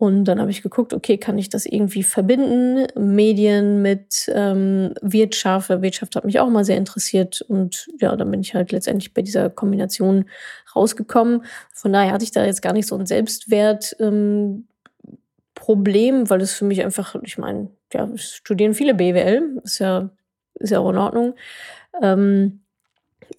Und 0.01 0.25
dann 0.25 0.41
habe 0.41 0.51
ich 0.51 0.63
geguckt, 0.63 0.95
okay, 0.95 1.19
kann 1.19 1.37
ich 1.37 1.51
das 1.51 1.67
irgendwie 1.67 2.03
verbinden? 2.03 2.87
Medien 2.99 3.83
mit 3.83 4.31
ähm, 4.35 4.95
Wirtschaft. 5.03 5.69
Wirtschaft 5.69 6.17
hat 6.17 6.25
mich 6.25 6.41
auch 6.41 6.49
mal 6.49 6.65
sehr 6.65 6.79
interessiert. 6.79 7.43
Und 7.43 7.87
ja, 8.01 8.17
dann 8.17 8.31
bin 8.31 8.41
ich 8.41 8.55
halt 8.55 8.73
letztendlich 8.73 9.13
bei 9.13 9.21
dieser 9.21 9.51
Kombination 9.51 10.25
rausgekommen. 10.75 11.45
Von 11.75 11.93
daher 11.93 12.13
hatte 12.13 12.25
ich 12.25 12.31
da 12.31 12.47
jetzt 12.47 12.63
gar 12.63 12.73
nicht 12.73 12.87
so 12.87 12.97
ein 12.97 13.05
Selbstwertproblem, 13.05 14.65
ähm, 15.67 16.31
weil 16.31 16.41
es 16.41 16.55
für 16.55 16.65
mich 16.65 16.83
einfach, 16.83 17.15
ich 17.23 17.37
meine, 17.37 17.69
ja, 17.93 18.09
studieren 18.17 18.73
viele 18.73 18.95
BWL, 18.95 19.61
ist 19.65 19.81
ja, 19.81 20.09
ist 20.55 20.71
ja 20.71 20.79
auch 20.79 20.89
in 20.89 20.97
Ordnung. 20.97 21.35
Ähm, 22.01 22.63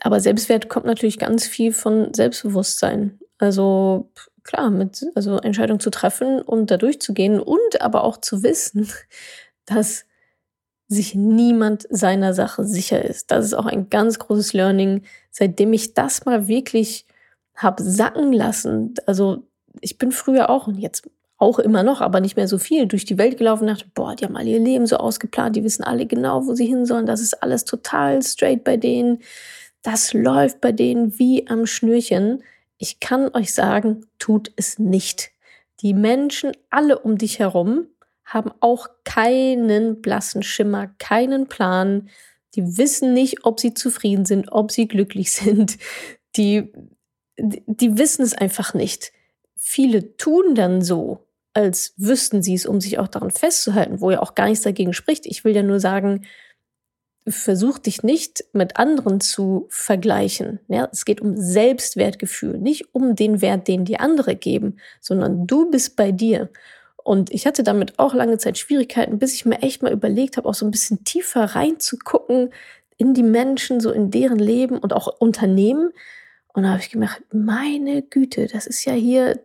aber 0.02 0.20
Selbstwert 0.20 0.70
kommt 0.70 0.86
natürlich 0.86 1.18
ganz 1.18 1.48
viel 1.48 1.74
von 1.74 2.14
Selbstbewusstsein. 2.14 3.18
Also 3.40 4.12
klar, 4.44 4.70
mit, 4.70 5.06
also 5.16 5.38
Entscheidungen 5.38 5.80
zu 5.80 5.90
treffen 5.90 6.42
und 6.42 6.72
da 6.72 6.78
durchzugehen 6.78 7.40
und 7.40 7.82
aber 7.82 8.04
auch 8.04 8.18
zu 8.18 8.44
wissen, 8.44 8.88
dass 9.66 10.06
sich 10.88 11.16
niemand 11.16 11.88
seiner 11.90 12.34
Sache 12.34 12.66
sicher 12.66 13.04
ist. 13.04 13.32
Das 13.32 13.46
ist 13.46 13.54
auch 13.54 13.66
ein 13.66 13.90
ganz 13.90 14.20
großes 14.20 14.52
Learning, 14.52 15.04
seitdem 15.30 15.72
ich 15.72 15.94
das 15.94 16.26
mal 16.26 16.48
wirklich 16.50 17.06
habe 17.56 17.82
sacken 17.82 18.34
lassen. 18.34 18.96
Also 19.06 19.48
ich 19.80 19.98
bin 19.98 20.12
früher 20.12 20.50
auch 20.50 20.68
und 20.68 20.78
jetzt 20.78 21.10
auch 21.38 21.60
immer 21.60 21.82
noch, 21.82 22.02
aber 22.02 22.20
nicht 22.20 22.36
mehr 22.36 22.48
so 22.48 22.58
viel, 22.58 22.88
durch 22.88 23.06
die 23.06 23.18
Welt 23.18 23.38
gelaufen 23.38 23.64
und 23.64 23.70
dachte, 23.70 23.90
boah, 23.96 24.16
die 24.16 24.26
haben 24.26 24.36
alle 24.36 24.50
ihr 24.50 24.60
Leben 24.60 24.86
so 24.86 24.98
ausgeplant, 24.98 25.56
die 25.56 25.64
wissen 25.64 25.84
alle 25.84 26.06
genau, 26.06 26.46
wo 26.46 26.54
sie 26.54 26.68
hin 26.68 26.86
sollen, 26.86 27.08
das 27.08 27.20
ist 27.20 27.42
alles 27.42 27.66
total 27.66 28.22
straight 28.22 28.64
bei 28.64 28.78
denen, 28.78 29.20
das 29.82 30.14
läuft 30.14 30.62
bei 30.62 30.72
denen 30.72 31.18
wie 31.18 31.48
am 31.48 31.66
Schnürchen. 31.66 32.44
Ich 32.82 33.00
kann 33.00 33.30
euch 33.36 33.54
sagen, 33.54 34.08
tut 34.18 34.52
es 34.56 34.80
nicht. 34.80 35.30
Die 35.82 35.94
Menschen 35.94 36.52
alle 36.72 36.98
um 36.98 37.16
dich 37.20 37.38
herum 37.38 37.86
haben 38.26 38.52
auch 38.60 38.88
keinen 39.04 40.02
blassen 40.02 40.42
Schimmer, 40.42 40.88
keinen 40.98 41.48
Plan. 41.48 42.10
Die 42.56 42.80
wissen 42.80 43.14
nicht, 43.14 43.46
ob 43.46 43.60
sie 43.60 43.76
zufrieden 43.76 44.26
sind, 44.26 44.52
ob 44.52 44.72
sie 44.72 44.88
glücklich 44.88 45.32
sind. 45.32 45.78
Die, 46.36 46.74
die 47.38 48.00
wissen 48.00 48.24
es 48.24 48.34
einfach 48.34 48.74
nicht. 48.74 49.12
Viele 49.56 50.18
tun 50.18 50.56
dann 50.56 50.82
so, 50.82 51.28
als 51.54 51.94
wüssten 51.98 52.42
sie 52.42 52.56
es, 52.56 52.66
um 52.66 52.82
sich 52.82 52.98
auch 52.98 53.10
daran 53.10 53.30
festzuhalten, 53.30 54.02
wo 54.02 54.10
ja 54.10 54.24
auch 54.24 54.34
gar 54.34 54.48
nichts 54.48 54.64
dagegen 54.64 54.94
spricht. 54.94 55.28
Ich 55.28 55.44
will 55.44 55.56
ja 55.56 55.62
nur 55.62 55.80
sagen, 55.80 56.26
versuch 57.28 57.78
dich 57.78 58.04
nicht 58.04 58.46
mit 58.54 58.78
anderen 58.78 59.22
zu 59.22 59.68
vergleichen. 59.70 60.60
Ja, 60.68 60.90
es 60.92 61.06
geht 61.06 61.22
um 61.22 61.38
Selbstwertgefühl, 61.38 62.58
nicht 62.58 62.94
um 62.94 63.16
den 63.16 63.42
Wert, 63.42 63.68
den 63.68 63.86
die 63.86 64.00
andere 64.00 64.36
geben, 64.36 64.78
sondern 65.00 65.46
du 65.46 65.70
bist 65.70 65.96
bei 65.96 66.12
dir. 66.12 66.50
Und 67.04 67.32
ich 67.32 67.46
hatte 67.46 67.64
damit 67.64 68.00
auch 68.00 68.14
lange 68.14 68.38
Zeit 68.38 68.58
Schwierigkeiten, 68.58 69.20
bis 69.20 69.34
ich 69.34 69.46
mir 69.46 69.62
echt 69.62 69.82
mal 69.82 69.92
überlegt 69.92 70.38
habe, 70.38 70.48
auch 70.48 70.54
so 70.54 70.66
ein 70.66 70.72
bisschen 70.72 71.04
tiefer 71.04 71.44
reinzugucken 71.44 72.52
in 72.98 73.14
die 73.14 73.24
Menschen, 73.24 73.80
so 73.80 73.92
in 73.92 74.12
deren 74.12 74.40
Leben 74.40 74.78
und 74.78 74.94
auch 74.94 75.08
Unternehmen. 75.20 75.92
Und 76.54 76.64
da 76.64 76.70
habe 76.70 76.82
ich 76.82 76.92
gemerkt, 76.92 77.22
meine 77.32 78.02
Güte, 78.02 78.48
das 78.48 78.68
ist 78.68 78.86
ja 78.86 78.94
hier 78.94 79.40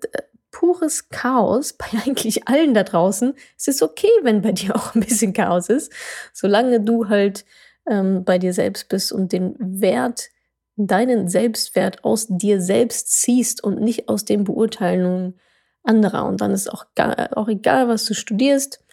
pures 0.50 1.08
Chaos 1.10 1.74
bei 1.74 1.86
eigentlich 2.06 2.48
allen 2.48 2.74
da 2.74 2.82
draußen. 2.82 3.34
Es 3.58 3.68
ist 3.68 3.82
okay, 3.82 4.10
wenn 4.22 4.42
bei 4.42 4.52
dir 4.52 4.74
auch 4.74 4.94
ein 4.94 5.00
bisschen 5.00 5.32
Chaos 5.32 5.68
ist, 5.68 5.92
solange 6.32 6.80
du 6.80 7.08
halt 7.08 7.44
ähm, 7.88 8.24
bei 8.24 8.38
dir 8.38 8.52
selbst 8.52 8.88
bist 8.88 9.12
und 9.12 9.32
den 9.32 9.54
Wert, 9.58 10.28
deinen 10.76 11.28
Selbstwert 11.28 12.04
aus 12.04 12.26
dir 12.28 12.60
selbst 12.60 13.20
ziehst 13.20 13.64
und 13.64 13.80
nicht 13.80 14.08
aus 14.08 14.24
den 14.24 14.44
Beurteilungen 14.44 15.38
anderer. 15.82 16.26
Und 16.26 16.40
dann 16.40 16.50
ist 16.50 16.70
auch, 16.70 16.86
gar, 16.94 17.36
auch 17.36 17.48
egal, 17.48 17.88
was 17.88 18.04
du 18.04 18.14
studierst. 18.14 18.84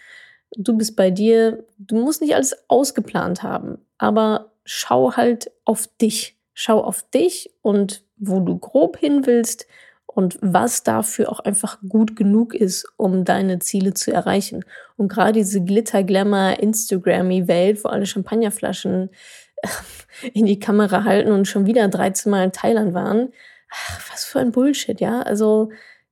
Du 0.55 0.77
bist 0.77 0.95
bei 0.95 1.11
dir. 1.11 1.65
Du 1.77 1.95
musst 1.95 2.21
nicht 2.21 2.35
alles 2.35 2.55
ausgeplant 2.69 3.43
haben, 3.43 3.79
aber 3.97 4.53
schau 4.63 5.13
halt 5.13 5.51
auf 5.65 5.87
dich. 5.99 6.37
Schau 6.53 6.81
auf 6.81 7.09
dich 7.09 7.51
und 7.61 8.03
wo 8.17 8.39
du 8.39 8.57
grob 8.57 8.97
hin 8.97 9.25
willst 9.25 9.65
und 10.15 10.37
was 10.41 10.83
dafür 10.83 11.31
auch 11.31 11.39
einfach 11.39 11.79
gut 11.87 12.15
genug 12.15 12.53
ist, 12.53 12.85
um 12.97 13.25
deine 13.25 13.59
Ziele 13.59 13.93
zu 13.93 14.13
erreichen. 14.13 14.63
Und 14.95 15.07
gerade 15.07 15.33
diese 15.33 15.63
Glitter, 15.63 16.03
Glamour, 16.03 16.59
Instagrammy-Welt, 16.59 17.83
wo 17.83 17.89
alle 17.89 18.05
Champagnerflaschen 18.05 19.09
äh, 19.61 19.67
in 20.33 20.45
die 20.45 20.59
Kamera 20.59 21.03
halten 21.03 21.31
und 21.31 21.47
schon 21.47 21.65
wieder 21.65 21.87
13 21.87 22.29
Mal 22.29 22.45
in 22.45 22.51
Thailand 22.51 22.93
waren, 22.93 23.33
ach, 23.71 24.11
was 24.11 24.25
für 24.25 24.39
ein 24.39 24.51
Bullshit, 24.51 24.99
ja. 25.01 25.21
Also 25.21 25.69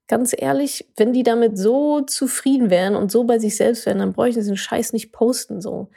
ganz 0.08 0.36
ehrlich, 0.38 0.88
wenn 0.98 1.13
die 1.13 1.24
damit 1.24 1.58
so 1.58 2.01
zufrieden 2.01 2.70
wären 2.70 2.96
und 2.96 3.12
so 3.12 3.24
bei 3.24 3.39
sich 3.39 3.55
selbst 3.55 3.86
wären, 3.86 4.00
dann 4.00 4.13
bräuchten 4.13 4.41
sie 4.41 4.50
den 4.50 4.58
Scheiß 4.58 4.93
nicht 4.93 5.12
posten, 5.12 5.62
so. 5.62 5.89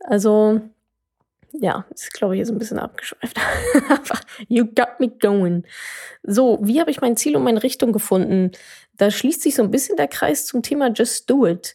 Also, 0.00 0.60
ja, 1.60 1.86
ist, 1.90 2.12
glaube 2.12 2.34
ich, 2.34 2.40
jetzt 2.40 2.50
ein 2.50 2.58
bisschen 2.58 2.78
abgeschweift. 2.78 3.38
You 4.48 4.64
got 4.66 5.00
me 5.00 5.08
going. 5.08 5.64
So, 6.22 6.58
wie 6.62 6.80
habe 6.80 6.90
ich 6.90 7.00
mein 7.00 7.16
Ziel 7.16 7.36
und 7.36 7.44
meine 7.44 7.62
Richtung 7.62 7.92
gefunden? 7.92 8.52
Da 8.96 9.10
schließt 9.10 9.42
sich 9.42 9.54
so 9.54 9.62
ein 9.62 9.70
bisschen 9.70 9.96
der 9.96 10.08
Kreis 10.08 10.46
zum 10.46 10.62
Thema 10.62 10.90
Just 10.92 11.28
Do 11.30 11.46
It. 11.46 11.74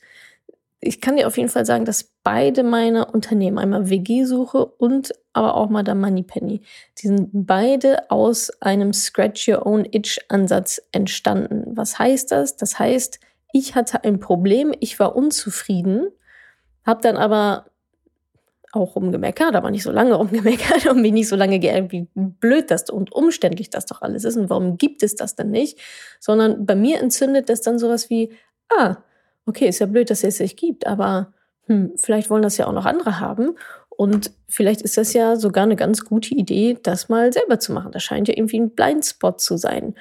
Ich 0.79 0.99
kann 0.99 1.15
dir 1.15 1.27
auf 1.27 1.37
jeden 1.37 1.49
Fall 1.49 1.65
sagen, 1.65 1.85
dass 1.85 2.11
beide 2.23 2.63
meine 2.63 3.05
Unternehmen, 3.05 3.59
einmal 3.59 3.89
WG-Suche 3.89 4.65
und 4.65 5.13
aber 5.33 5.55
auch 5.55 5.69
mal 5.69 5.83
der 5.83 5.95
Moneypenny, 5.95 6.61
die 6.97 7.07
sind 7.07 7.29
beide 7.31 8.09
aus 8.09 8.49
einem 8.61 8.91
Scratch 8.91 9.47
Your 9.47 9.65
Own 9.65 9.85
Itch-Ansatz 9.85 10.81
entstanden. 10.91 11.77
Was 11.77 11.99
heißt 11.99 12.31
das? 12.31 12.57
Das 12.57 12.79
heißt, 12.79 13.19
ich 13.53 13.75
hatte 13.75 14.03
ein 14.03 14.19
Problem, 14.19 14.73
ich 14.79 14.99
war 14.99 15.15
unzufrieden, 15.15 16.09
habe 16.85 17.01
dann 17.01 17.17
aber 17.17 17.70
auch 18.73 18.95
rumgemeckert, 18.95 19.55
aber 19.55 19.71
nicht 19.71 19.83
so 19.83 19.91
lange 19.91 20.13
rumgemeckert 20.15 20.87
und 20.87 21.01
mich 21.01 21.11
nicht 21.11 21.27
so 21.27 21.35
lange 21.35 21.59
geärgert, 21.59 21.91
wie 21.91 22.07
blöd 22.13 22.71
das 22.71 22.89
und 22.89 23.11
umständlich 23.11 23.69
das 23.69 23.85
doch 23.85 24.01
alles 24.01 24.23
ist 24.23 24.37
und 24.37 24.49
warum 24.49 24.77
gibt 24.77 25.03
es 25.03 25.15
das 25.15 25.35
denn 25.35 25.51
nicht, 25.51 25.79
sondern 26.19 26.65
bei 26.65 26.75
mir 26.75 26.99
entzündet 26.99 27.49
das 27.49 27.61
dann 27.61 27.79
sowas 27.79 28.09
wie, 28.09 28.33
ah, 28.69 28.97
okay, 29.45 29.67
ist 29.67 29.79
ja 29.79 29.85
blöd, 29.85 30.09
dass 30.09 30.23
es 30.23 30.37
sich 30.37 30.55
gibt, 30.55 30.87
aber 30.87 31.33
hm, 31.65 31.93
vielleicht 31.95 32.29
wollen 32.29 32.43
das 32.43 32.57
ja 32.57 32.67
auch 32.67 32.73
noch 32.73 32.85
andere 32.85 33.19
haben 33.19 33.55
und 33.89 34.31
vielleicht 34.47 34.81
ist 34.81 34.97
das 34.97 35.13
ja 35.13 35.35
sogar 35.35 35.63
eine 35.63 35.75
ganz 35.75 36.05
gute 36.05 36.33
Idee, 36.33 36.77
das 36.81 37.09
mal 37.09 37.31
selber 37.31 37.59
zu 37.59 37.71
machen. 37.71 37.91
Das 37.91 38.01
scheint 38.01 38.27
ja 38.27 38.33
irgendwie 38.35 38.59
ein 38.59 38.71
Blindspot 38.71 39.39
zu 39.39 39.57
sein. 39.57 39.93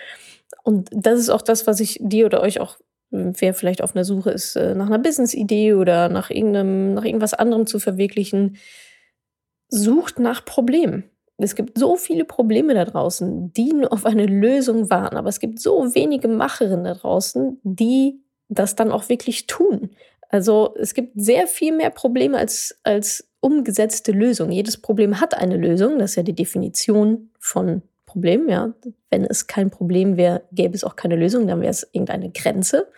Und 0.63 0.89
das 0.91 1.19
ist 1.19 1.29
auch 1.29 1.43
das, 1.43 1.67
was 1.67 1.81
ich 1.81 1.99
dir 2.01 2.25
oder 2.25 2.41
euch 2.41 2.61
auch 2.61 2.79
wer 3.11 3.55
vielleicht 3.55 3.83
auf 3.83 3.95
einer 3.95 4.05
Suche 4.05 4.31
ist 4.31 4.57
äh, 4.57 4.75
nach 4.75 4.87
einer 4.87 4.99
Business-Idee 4.99 5.75
oder 5.75 6.09
nach 6.09 6.31
irgendeinem, 6.31 6.95
nach 6.95 7.05
irgendwas 7.05 7.35
anderem 7.35 7.67
zu 7.67 7.79
verwirklichen, 7.79 8.57
sucht 9.69 10.19
nach 10.19 10.45
Problemen. 10.45 11.05
Es 11.39 11.55
gibt 11.55 11.79
so 11.79 11.97
viele 11.97 12.25
Probleme 12.25 12.75
da 12.75 12.85
draußen, 12.85 13.53
die 13.53 13.73
nur 13.73 13.93
auf 13.93 14.05
eine 14.05 14.27
Lösung 14.27 14.91
warten, 14.91 15.17
aber 15.17 15.29
es 15.29 15.41
gibt 15.41 15.59
so 15.59 15.95
wenige 15.95 16.29
Macherinnen 16.29 16.85
da 16.85 16.95
draußen, 16.95 17.59
die 17.63 18.21
das 18.49 18.77
dann 18.77 18.93
auch 18.93 19.09
wirklich 19.09 19.47
tun. 19.47 19.91
Also 20.29 20.75
es 20.79 20.95
gibt 20.95 21.13
sehr 21.21 21.47
viel 21.47 21.75
mehr 21.75 21.91
Probleme 21.91 22.37
als, 22.37 22.79
als 22.83 23.29
umgesetzte 23.41 24.13
Lösungen. 24.13 24.53
Jedes 24.53 24.77
Problem 24.77 25.21
hat 25.21 25.35
eine 25.35 25.57
Lösung, 25.57 25.99
das 25.99 26.11
ist 26.11 26.17
ja 26.17 26.23
die 26.23 26.35
Definition 26.35 27.31
von 27.39 27.83
Problem, 28.11 28.49
ja. 28.49 28.75
Wenn 29.11 29.25
es 29.25 29.47
kein 29.47 29.71
Problem 29.71 30.17
wäre, 30.17 30.43
gäbe 30.51 30.75
es 30.75 30.83
auch 30.83 30.97
keine 30.97 31.15
Lösung, 31.15 31.47
dann 31.47 31.61
wäre 31.61 31.71
es 31.71 31.89
irgendeine 31.93 32.31
Grenze. 32.31 32.89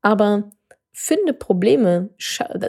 Aber 0.00 0.50
finde 0.92 1.32
Probleme, 1.32 2.08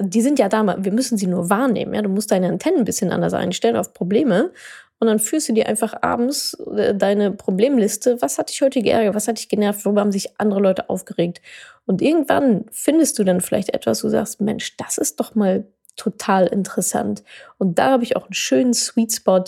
die 0.02 0.22
sind 0.22 0.38
ja 0.38 0.50
da, 0.50 0.84
wir 0.84 0.92
müssen 0.92 1.18
sie 1.18 1.28
nur 1.28 1.50
wahrnehmen, 1.50 1.96
ja. 1.96 2.04
Du 2.04 2.10
musst 2.10 2.32
deine 2.32 2.48
Antennen 2.48 2.80
ein 2.80 2.86
bisschen 2.86 3.12
anders 3.12 3.34
einstellen 3.34 3.76
auf 3.76 3.94
Probleme 3.94 4.52
und 5.00 5.08
dann 5.08 5.20
führst 5.20 5.50
du 5.50 5.54
dir 5.54 5.68
einfach 5.68 5.96
abends 6.02 6.54
äh, 6.76 6.94
deine 6.94 7.32
Problemliste. 7.32 8.22
Was 8.22 8.38
hat 8.38 8.50
dich 8.50 8.62
heute 8.62 8.82
geärgert? 8.82 9.16
Was 9.16 9.28
hat 9.28 9.40
dich 9.40 9.50
genervt? 9.50 9.84
Worüber 9.84 10.02
haben 10.02 10.12
sich 10.12 10.40
andere 10.40 10.62
Leute 10.62 10.90
aufgeregt? 10.90 11.42
Und 11.86 12.02
irgendwann 12.02 12.66
findest 12.72 13.18
du 13.18 13.24
dann 13.24 13.42
vielleicht 13.42 13.74
etwas, 13.74 14.04
wo 14.04 14.08
du 14.08 14.12
sagst, 14.12 14.40
Mensch, 14.42 14.78
das 14.78 14.98
ist 15.00 15.20
doch 15.20 15.34
mal 15.36 15.66
total 15.96 16.48
interessant. 16.48 17.24
Und 17.58 17.80
da 17.80 17.92
habe 17.92 18.04
ich 18.04 18.16
auch 18.16 18.26
einen 18.26 18.34
schönen 18.34 18.74
Sweet 18.74 19.14
Spot 19.14 19.44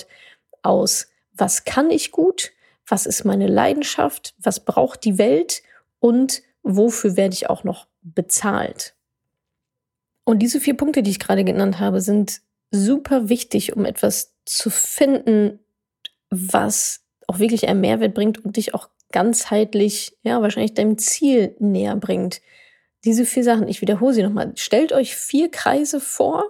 aus 0.62 1.08
was 1.38 1.66
kann 1.66 1.90
ich 1.90 2.12
gut, 2.12 2.52
was 2.88 3.06
ist 3.06 3.26
meine 3.26 3.48
Leidenschaft, 3.48 4.36
was 4.38 4.60
braucht 4.60 5.04
die 5.04 5.18
Welt 5.18 5.64
und 6.00 6.42
wofür 6.64 7.18
werde 7.18 7.34
ich 7.34 7.50
auch 7.50 7.64
noch 7.64 7.88
bezahlt. 8.02 8.96
Und 10.24 10.40
diese 10.40 10.60
vier 10.60 10.76
Punkte, 10.76 11.04
die 11.04 11.12
ich 11.12 11.20
gerade 11.20 11.44
genannt 11.44 11.80
habe, 11.80 12.02
sind 12.02 12.42
super 12.72 13.30
wichtig, 13.30 13.76
um 13.76 13.86
etwas 13.86 14.34
zu 14.46 14.70
finden, 14.70 15.60
was 16.30 17.02
auch 17.28 17.40
wirklich 17.40 17.68
einen 17.68 17.82
Mehrwert 17.82 18.14
bringt 18.14 18.44
und 18.44 18.58
dich 18.58 18.74
auch 18.74 18.90
ganzheitlich, 19.12 20.18
ja, 20.24 20.42
wahrscheinlich 20.42 20.74
deinem 20.74 20.98
Ziel 20.98 21.56
näher 21.60 21.96
bringt. 21.96 22.42
Diese 23.04 23.26
vier 23.26 23.44
Sachen, 23.44 23.68
ich 23.68 23.82
wiederhole 23.82 24.14
sie 24.14 24.24
nochmal. 24.24 24.52
Stellt 24.56 24.92
euch 24.92 25.16
vier 25.16 25.50
Kreise 25.50 26.00
vor 26.00 26.44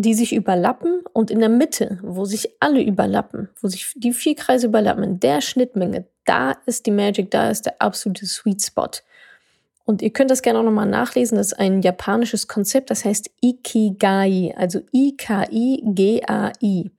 die 0.00 0.14
sich 0.14 0.32
überlappen 0.32 1.02
und 1.12 1.30
in 1.32 1.40
der 1.40 1.48
Mitte, 1.48 1.98
wo 2.02 2.24
sich 2.24 2.50
alle 2.60 2.80
überlappen, 2.80 3.48
wo 3.60 3.66
sich 3.66 3.92
die 3.96 4.12
vier 4.12 4.36
Kreise 4.36 4.68
überlappen, 4.68 5.02
in 5.02 5.18
der 5.18 5.40
Schnittmenge, 5.40 6.04
da 6.24 6.52
ist 6.66 6.86
die 6.86 6.92
Magic, 6.92 7.32
da 7.32 7.50
ist 7.50 7.66
der 7.66 7.82
absolute 7.82 8.24
Sweet 8.24 8.62
Spot. 8.62 8.90
Und 9.84 10.00
ihr 10.00 10.10
könnt 10.10 10.30
das 10.30 10.42
gerne 10.42 10.60
auch 10.60 10.64
nochmal 10.64 10.86
nachlesen. 10.86 11.36
Das 11.36 11.48
ist 11.48 11.58
ein 11.58 11.82
japanisches 11.82 12.46
Konzept, 12.46 12.90
das 12.90 13.04
heißt 13.04 13.28
Ikigai, 13.42 14.54
also 14.56 14.82
I-K-I-G-A-I. 14.94 16.90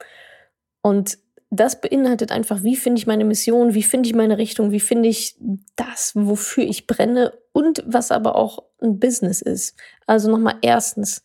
Und 0.82 1.18
das 1.52 1.80
beinhaltet 1.80 2.34
einfach, 2.34 2.64
wie 2.64 2.76
finde 2.76 3.00
ich 3.00 3.08
meine 3.08 3.24
Mission, 3.24 3.76
wie 3.76 3.84
finde 3.84 4.10
ich 4.10 4.16
meine 4.16 4.38
Richtung, 4.38 4.72
wie 4.72 4.82
finde 4.82 5.08
ich 5.08 5.38
das, 5.78 6.12
wofür 6.16 6.66
ich 6.66 6.86
brenne 6.86 7.32
und 7.54 7.82
was 7.88 8.12
aber 8.12 8.36
auch 8.36 8.64
ein 8.82 9.00
Business 9.00 9.42
ist. 9.42 9.78
Also 10.06 10.30
nochmal 10.30 10.56
erstens, 10.62 11.24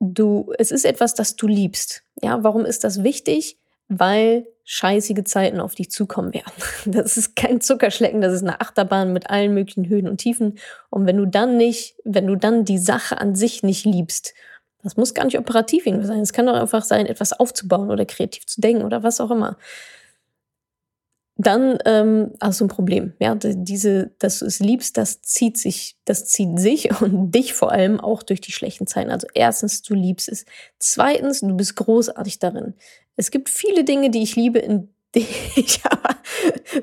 du, 0.00 0.52
es 0.58 0.70
ist 0.70 0.84
etwas, 0.84 1.14
das 1.14 1.36
du 1.36 1.46
liebst. 1.46 2.02
Ja, 2.22 2.42
warum 2.42 2.64
ist 2.64 2.84
das 2.84 3.02
wichtig? 3.02 3.58
Weil 3.88 4.46
scheißige 4.64 5.24
Zeiten 5.24 5.60
auf 5.60 5.74
dich 5.74 5.90
zukommen 5.90 6.32
werden. 6.32 6.52
Das 6.86 7.16
ist 7.16 7.36
kein 7.36 7.60
Zuckerschlecken, 7.60 8.20
das 8.20 8.32
ist 8.32 8.42
eine 8.42 8.60
Achterbahn 8.60 9.12
mit 9.12 9.30
allen 9.30 9.54
möglichen 9.54 9.88
Höhen 9.88 10.08
und 10.08 10.18
Tiefen. 10.18 10.58
Und 10.90 11.06
wenn 11.06 11.16
du 11.16 11.26
dann 11.26 11.56
nicht, 11.56 11.96
wenn 12.04 12.26
du 12.26 12.36
dann 12.36 12.64
die 12.64 12.78
Sache 12.78 13.20
an 13.20 13.34
sich 13.34 13.62
nicht 13.62 13.84
liebst, 13.84 14.34
das 14.82 14.96
muss 14.98 15.14
gar 15.14 15.24
nicht 15.24 15.38
operativ 15.38 15.84
sein. 15.84 16.20
Es 16.20 16.34
kann 16.34 16.46
doch 16.46 16.54
einfach 16.54 16.84
sein, 16.84 17.06
etwas 17.06 17.32
aufzubauen 17.32 17.90
oder 17.90 18.04
kreativ 18.04 18.46
zu 18.46 18.60
denken 18.60 18.84
oder 18.84 19.02
was 19.02 19.18
auch 19.20 19.30
immer. 19.30 19.56
Dann 21.36 21.78
ähm, 21.84 22.32
hast 22.40 22.60
du 22.60 22.66
ein 22.66 22.68
Problem. 22.68 23.14
Ja, 23.18 23.34
diese, 23.34 24.12
dass 24.20 24.38
du 24.38 24.46
es 24.46 24.60
liebst, 24.60 24.96
das 24.96 25.20
zieht 25.22 25.58
sich, 25.58 25.96
das 26.04 26.26
zieht 26.26 26.60
sich 26.60 27.00
und 27.00 27.32
dich 27.32 27.54
vor 27.54 27.72
allem 27.72 27.98
auch 27.98 28.22
durch 28.22 28.40
die 28.40 28.52
schlechten 28.52 28.86
Zeiten. 28.86 29.10
Also 29.10 29.26
erstens, 29.34 29.82
du 29.82 29.94
liebst 29.94 30.28
es. 30.28 30.44
Zweitens, 30.78 31.40
du 31.40 31.56
bist 31.56 31.74
großartig 31.76 32.38
darin. 32.38 32.74
Es 33.16 33.30
gibt 33.30 33.48
viele 33.48 33.84
Dinge, 33.84 34.10
die 34.10 34.22
ich 34.22 34.36
liebe, 34.36 34.58
in 34.60 34.90
denen 35.14 35.26
ich 35.54 35.80
aber 35.84 36.16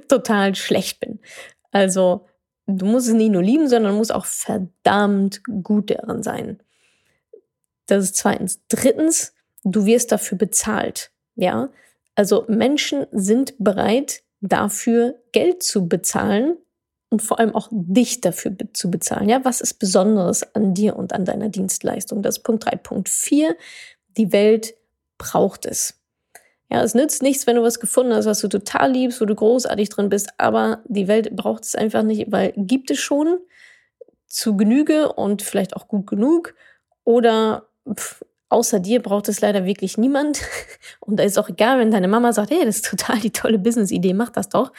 total 0.07 0.55
schlecht 0.55 1.01
bin. 1.01 1.19
Also, 1.71 2.27
du 2.65 2.85
musst 2.85 3.09
es 3.09 3.13
nicht 3.13 3.31
nur 3.31 3.43
lieben, 3.43 3.67
sondern 3.67 3.95
musst 3.95 4.13
auch 4.13 4.25
verdammt 4.25 5.41
gut 5.63 5.91
darin 5.91 6.23
sein. 6.23 6.61
Das 7.87 8.05
ist 8.05 8.15
zweitens. 8.15 8.61
Drittens, 8.69 9.33
du 9.65 9.85
wirst 9.85 10.13
dafür 10.13 10.37
bezahlt. 10.37 11.11
Ja, 11.35 11.69
also 12.15 12.45
Menschen 12.47 13.05
sind 13.11 13.53
bereit, 13.57 14.23
dafür 14.41 15.15
Geld 15.31 15.63
zu 15.63 15.87
bezahlen 15.87 16.57
und 17.09 17.21
vor 17.21 17.39
allem 17.39 17.55
auch 17.55 17.69
dich 17.71 18.21
dafür 18.21 18.55
zu 18.73 18.89
bezahlen. 18.89 19.29
Ja, 19.29 19.43
was 19.45 19.61
ist 19.61 19.75
Besonderes 19.75 20.55
an 20.55 20.73
dir 20.73 20.95
und 20.95 21.13
an 21.13 21.25
deiner 21.25 21.49
Dienstleistung? 21.49 22.21
Das 22.21 22.37
ist 22.37 22.43
Punkt 22.43 22.65
drei. 22.65 22.75
Punkt 22.75 23.09
vier. 23.09 23.55
Die 24.17 24.31
Welt 24.31 24.73
braucht 25.17 25.65
es. 25.65 26.01
Ja, 26.71 26.81
es 26.81 26.95
nützt 26.95 27.21
nichts, 27.21 27.47
wenn 27.47 27.57
du 27.57 27.63
was 27.63 27.81
gefunden 27.81 28.13
hast, 28.13 28.25
was 28.25 28.39
du 28.39 28.47
total 28.47 28.93
liebst, 28.93 29.19
wo 29.19 29.25
du 29.25 29.35
großartig 29.35 29.89
drin 29.89 30.07
bist, 30.07 30.29
aber 30.37 30.81
die 30.85 31.09
Welt 31.09 31.35
braucht 31.35 31.65
es 31.65 31.75
einfach 31.75 32.01
nicht, 32.01 32.31
weil 32.31 32.53
gibt 32.55 32.89
es 32.91 32.99
schon 32.99 33.39
zu 34.27 34.55
Genüge 34.55 35.11
und 35.11 35.41
vielleicht 35.41 35.75
auch 35.75 35.89
gut 35.89 36.07
genug 36.07 36.55
oder 37.03 37.67
pff, 37.93 38.23
außer 38.51 38.79
dir 38.79 39.01
braucht 39.01 39.29
es 39.29 39.41
leider 39.41 39.65
wirklich 39.65 39.97
niemand. 39.97 40.41
Und 40.99 41.17
da 41.17 41.23
ist 41.23 41.39
auch 41.39 41.49
egal, 41.49 41.79
wenn 41.79 41.91
deine 41.91 42.07
Mama 42.07 42.33
sagt, 42.33 42.51
hey, 42.51 42.65
das 42.65 42.77
ist 42.77 42.85
total 42.85 43.19
die 43.19 43.31
tolle 43.31 43.57
Business-Idee, 43.57 44.13
mach 44.13 44.29
das 44.29 44.49
doch. 44.49 44.71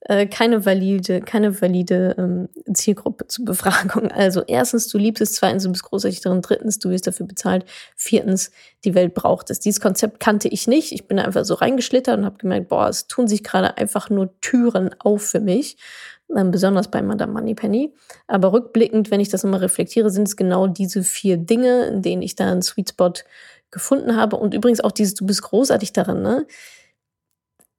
Äh, 0.00 0.26
keine 0.26 0.64
valide, 0.64 1.20
keine 1.20 1.60
valide 1.60 2.14
ähm, 2.18 2.48
Zielgruppe 2.72 3.26
zur 3.26 3.44
Befragung. 3.44 4.10
Also 4.12 4.42
erstens, 4.46 4.88
du 4.88 4.96
liebst 4.96 5.20
es, 5.20 5.34
zweitens, 5.34 5.64
du 5.64 5.70
bist 5.70 5.82
großartig 5.82 6.20
darin, 6.20 6.40
drittens, 6.40 6.78
du 6.78 6.90
wirst 6.90 7.06
dafür 7.06 7.26
bezahlt, 7.26 7.64
viertens, 7.96 8.52
die 8.84 8.94
Welt 8.94 9.14
braucht 9.14 9.50
es. 9.50 9.58
Dieses 9.58 9.80
Konzept 9.80 10.20
kannte 10.20 10.48
ich 10.48 10.68
nicht. 10.68 10.92
Ich 10.92 11.08
bin 11.08 11.18
einfach 11.18 11.44
so 11.44 11.54
reingeschlittert 11.54 12.18
und 12.18 12.24
habe 12.24 12.38
gemerkt, 12.38 12.68
boah, 12.68 12.88
es 12.88 13.08
tun 13.08 13.26
sich 13.26 13.42
gerade 13.42 13.76
einfach 13.76 14.08
nur 14.08 14.38
Türen 14.40 14.90
auf 15.00 15.22
für 15.22 15.40
mich. 15.40 15.76
Ähm, 16.36 16.50
besonders 16.50 16.90
bei 16.90 17.00
Madame 17.00 17.32
Moneypenny. 17.32 17.94
Aber 18.26 18.52
rückblickend, 18.52 19.10
wenn 19.10 19.20
ich 19.20 19.30
das 19.30 19.44
immer 19.44 19.60
reflektiere, 19.60 20.10
sind 20.10 20.28
es 20.28 20.36
genau 20.36 20.66
diese 20.66 21.02
vier 21.02 21.36
Dinge, 21.38 21.86
in 21.86 22.02
denen 22.02 22.22
ich 22.22 22.36
da 22.36 22.50
einen 22.50 22.62
Sweet 22.62 22.90
Spot 22.90 23.12
gefunden 23.70 24.16
habe. 24.16 24.36
Und 24.36 24.54
übrigens 24.54 24.80
auch 24.80 24.92
dieses, 24.92 25.14
du 25.14 25.26
bist 25.26 25.42
großartig 25.42 25.92
darin, 25.92 26.22
ne? 26.22 26.46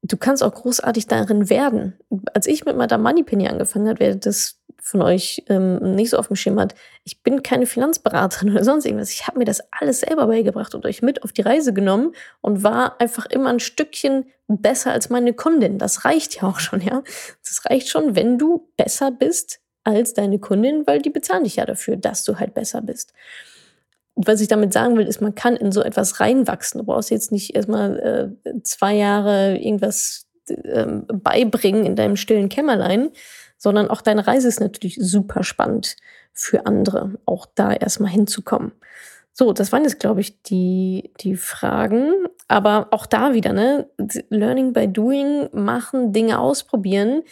Du 0.01 0.17
kannst 0.17 0.43
auch 0.43 0.53
großartig 0.53 1.07
darin 1.07 1.49
werden. 1.49 1.97
Als 2.33 2.47
ich 2.47 2.65
mit 2.65 2.75
Madame 2.75 3.03
Moneypenny 3.03 3.47
angefangen 3.47 3.89
habe, 3.89 3.99
wer 3.99 4.15
das 4.15 4.59
von 4.81 5.01
euch 5.01 5.43
ähm, 5.49 5.95
nicht 5.95 6.09
so 6.09 6.17
auf 6.17 6.27
dem 6.27 6.35
Schirm 6.35 6.59
hat, 6.59 6.73
ich 7.03 7.21
bin 7.21 7.43
keine 7.43 7.65
Finanzberaterin 7.65 8.51
oder 8.51 8.63
sonst 8.63 8.85
irgendwas. 8.85 9.11
Ich 9.11 9.27
habe 9.27 9.37
mir 9.37 9.45
das 9.45 9.61
alles 9.71 10.01
selber 10.01 10.27
beigebracht 10.27 10.73
und 10.73 10.85
euch 10.85 11.01
mit 11.01 11.23
auf 11.23 11.33
die 11.33 11.41
Reise 11.41 11.73
genommen 11.73 12.13
und 12.41 12.63
war 12.63 12.99
einfach 12.99 13.25
immer 13.25 13.49
ein 13.49 13.59
Stückchen 13.59 14.25
besser 14.47 14.91
als 14.91 15.09
meine 15.09 15.33
Kundin. 15.33 15.77
Das 15.77 16.05
reicht 16.05 16.35
ja 16.35 16.43
auch 16.43 16.59
schon, 16.59 16.81
ja. 16.81 17.03
Das 17.43 17.65
reicht 17.65 17.89
schon, 17.89 18.15
wenn 18.15 18.37
du 18.37 18.69
besser 18.77 19.11
bist 19.11 19.59
als 19.83 20.13
deine 20.13 20.39
Kundin, 20.39 20.87
weil 20.87 21.01
die 21.01 21.09
bezahlen 21.09 21.43
dich 21.43 21.57
ja 21.57 21.65
dafür, 21.65 21.97
dass 21.97 22.23
du 22.23 22.39
halt 22.39 22.53
besser 22.53 22.81
bist 22.81 23.13
was 24.25 24.41
ich 24.41 24.47
damit 24.47 24.73
sagen 24.73 24.97
will, 24.97 25.07
ist, 25.07 25.21
man 25.21 25.35
kann 25.35 25.55
in 25.55 25.71
so 25.71 25.81
etwas 25.81 26.19
reinwachsen. 26.19 26.79
Du 26.79 26.85
brauchst 26.85 27.11
jetzt 27.11 27.31
nicht 27.31 27.55
erstmal 27.55 28.35
äh, 28.43 28.61
zwei 28.63 28.95
Jahre 28.95 29.57
irgendwas 29.57 30.27
äh, 30.47 30.85
beibringen 31.07 31.85
in 31.85 31.95
deinem 31.95 32.15
stillen 32.15 32.49
Kämmerlein, 32.49 33.09
sondern 33.57 33.89
auch 33.89 34.01
deine 34.01 34.27
Reise 34.27 34.47
ist 34.47 34.59
natürlich 34.59 34.97
super 34.99 35.43
spannend 35.43 35.95
für 36.33 36.65
andere, 36.65 37.17
auch 37.25 37.45
da 37.55 37.73
erstmal 37.73 38.11
hinzukommen. 38.11 38.71
So, 39.33 39.53
das 39.53 39.71
waren 39.71 39.83
jetzt, 39.83 39.99
glaube 39.99 40.21
ich, 40.21 40.41
die, 40.43 41.11
die 41.21 41.37
Fragen. 41.37 42.11
Aber 42.49 42.87
auch 42.91 43.05
da 43.05 43.33
wieder, 43.33 43.53
ne? 43.53 43.89
Learning 44.29 44.73
by 44.73 44.87
doing, 44.87 45.47
machen, 45.53 46.11
Dinge 46.11 46.39
ausprobieren. 46.39 47.23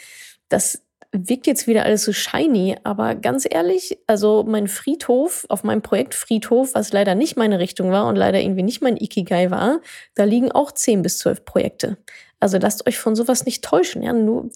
Das 0.47 0.84
wirkt 1.23 1.47
jetzt 1.47 1.67
wieder 1.67 1.84
alles 1.84 2.03
so 2.03 2.13
shiny, 2.13 2.75
aber 2.84 3.15
ganz 3.15 3.47
ehrlich, 3.49 3.97
also 4.08 4.43
mein 4.47 4.67
Friedhof, 4.67 5.45
auf 5.49 5.63
meinem 5.63 5.82
Projekt 5.82 6.15
Friedhof, 6.15 6.73
was 6.73 6.93
leider 6.93 7.15
nicht 7.15 7.38
meine 7.38 7.60
Richtung 7.60 7.91
war 7.91 8.08
und 8.08 8.15
leider 8.15 8.39
irgendwie 8.41 8.63
nicht 8.63 8.82
mein 8.82 8.97
Ikigai 8.97 9.51
war, 9.51 9.82
da 10.15 10.23
liegen 10.23 10.51
auch 10.51 10.71
10 10.71 11.01
bis 11.01 11.19
12 11.19 11.45
Projekte. 11.45 11.97
Also 12.39 12.58
lasst 12.58 12.88
euch 12.88 12.99
von 12.99 13.15
sowas 13.15 13.45
nicht 13.45 13.63
täuschen, 13.63 14.03
ja, 14.03 14.13
nur 14.13 14.49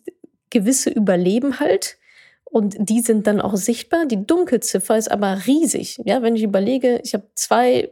gewisse 0.49 0.89
überleben 0.89 1.59
halt 1.59 1.97
und 2.43 2.75
die 2.77 3.01
sind 3.01 3.27
dann 3.27 3.41
auch 3.41 3.55
sichtbar. 3.55 4.05
Die 4.05 4.25
Dunkelziffer 4.25 4.97
ist 4.97 5.09
aber 5.09 5.45
riesig, 5.47 6.01
ja, 6.05 6.21
wenn 6.21 6.35
ich 6.35 6.43
überlege, 6.43 6.99
ich 7.03 7.13
habe 7.13 7.27
zwei, 7.33 7.91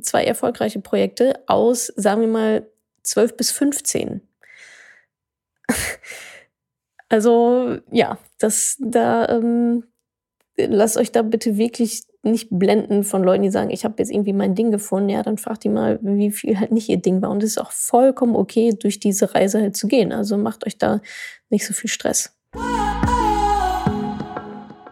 zwei 0.00 0.24
erfolgreiche 0.24 0.80
Projekte 0.80 1.42
aus, 1.46 1.86
sagen 1.96 2.20
wir 2.22 2.28
mal, 2.28 2.66
12 3.04 3.36
bis 3.36 3.50
15. 3.52 4.20
Also 7.10 7.78
ja, 7.90 8.18
das 8.38 8.76
da 8.78 9.28
ähm, 9.28 9.82
lasst 10.56 10.96
euch 10.96 11.10
da 11.10 11.22
bitte 11.22 11.56
wirklich 11.56 12.04
nicht 12.22 12.48
blenden 12.50 13.02
von 13.02 13.24
Leuten, 13.24 13.42
die 13.42 13.50
sagen, 13.50 13.70
ich 13.70 13.84
habe 13.84 13.96
jetzt 13.98 14.12
irgendwie 14.12 14.32
mein 14.32 14.54
Ding 14.54 14.70
gefunden. 14.70 15.08
Ja, 15.08 15.22
dann 15.24 15.36
fragt 15.36 15.64
die 15.64 15.70
mal, 15.70 15.98
wie 16.02 16.30
viel 16.30 16.60
halt 16.60 16.70
nicht 16.70 16.88
ihr 16.88 16.98
Ding 16.98 17.20
war. 17.20 17.30
Und 17.30 17.42
es 17.42 17.50
ist 17.50 17.58
auch 17.58 17.72
vollkommen 17.72 18.36
okay, 18.36 18.72
durch 18.78 19.00
diese 19.00 19.34
Reise 19.34 19.60
halt 19.60 19.76
zu 19.76 19.88
gehen. 19.88 20.12
Also 20.12 20.38
macht 20.38 20.64
euch 20.66 20.78
da 20.78 21.00
nicht 21.48 21.66
so 21.66 21.74
viel 21.74 21.90
Stress. 21.90 22.36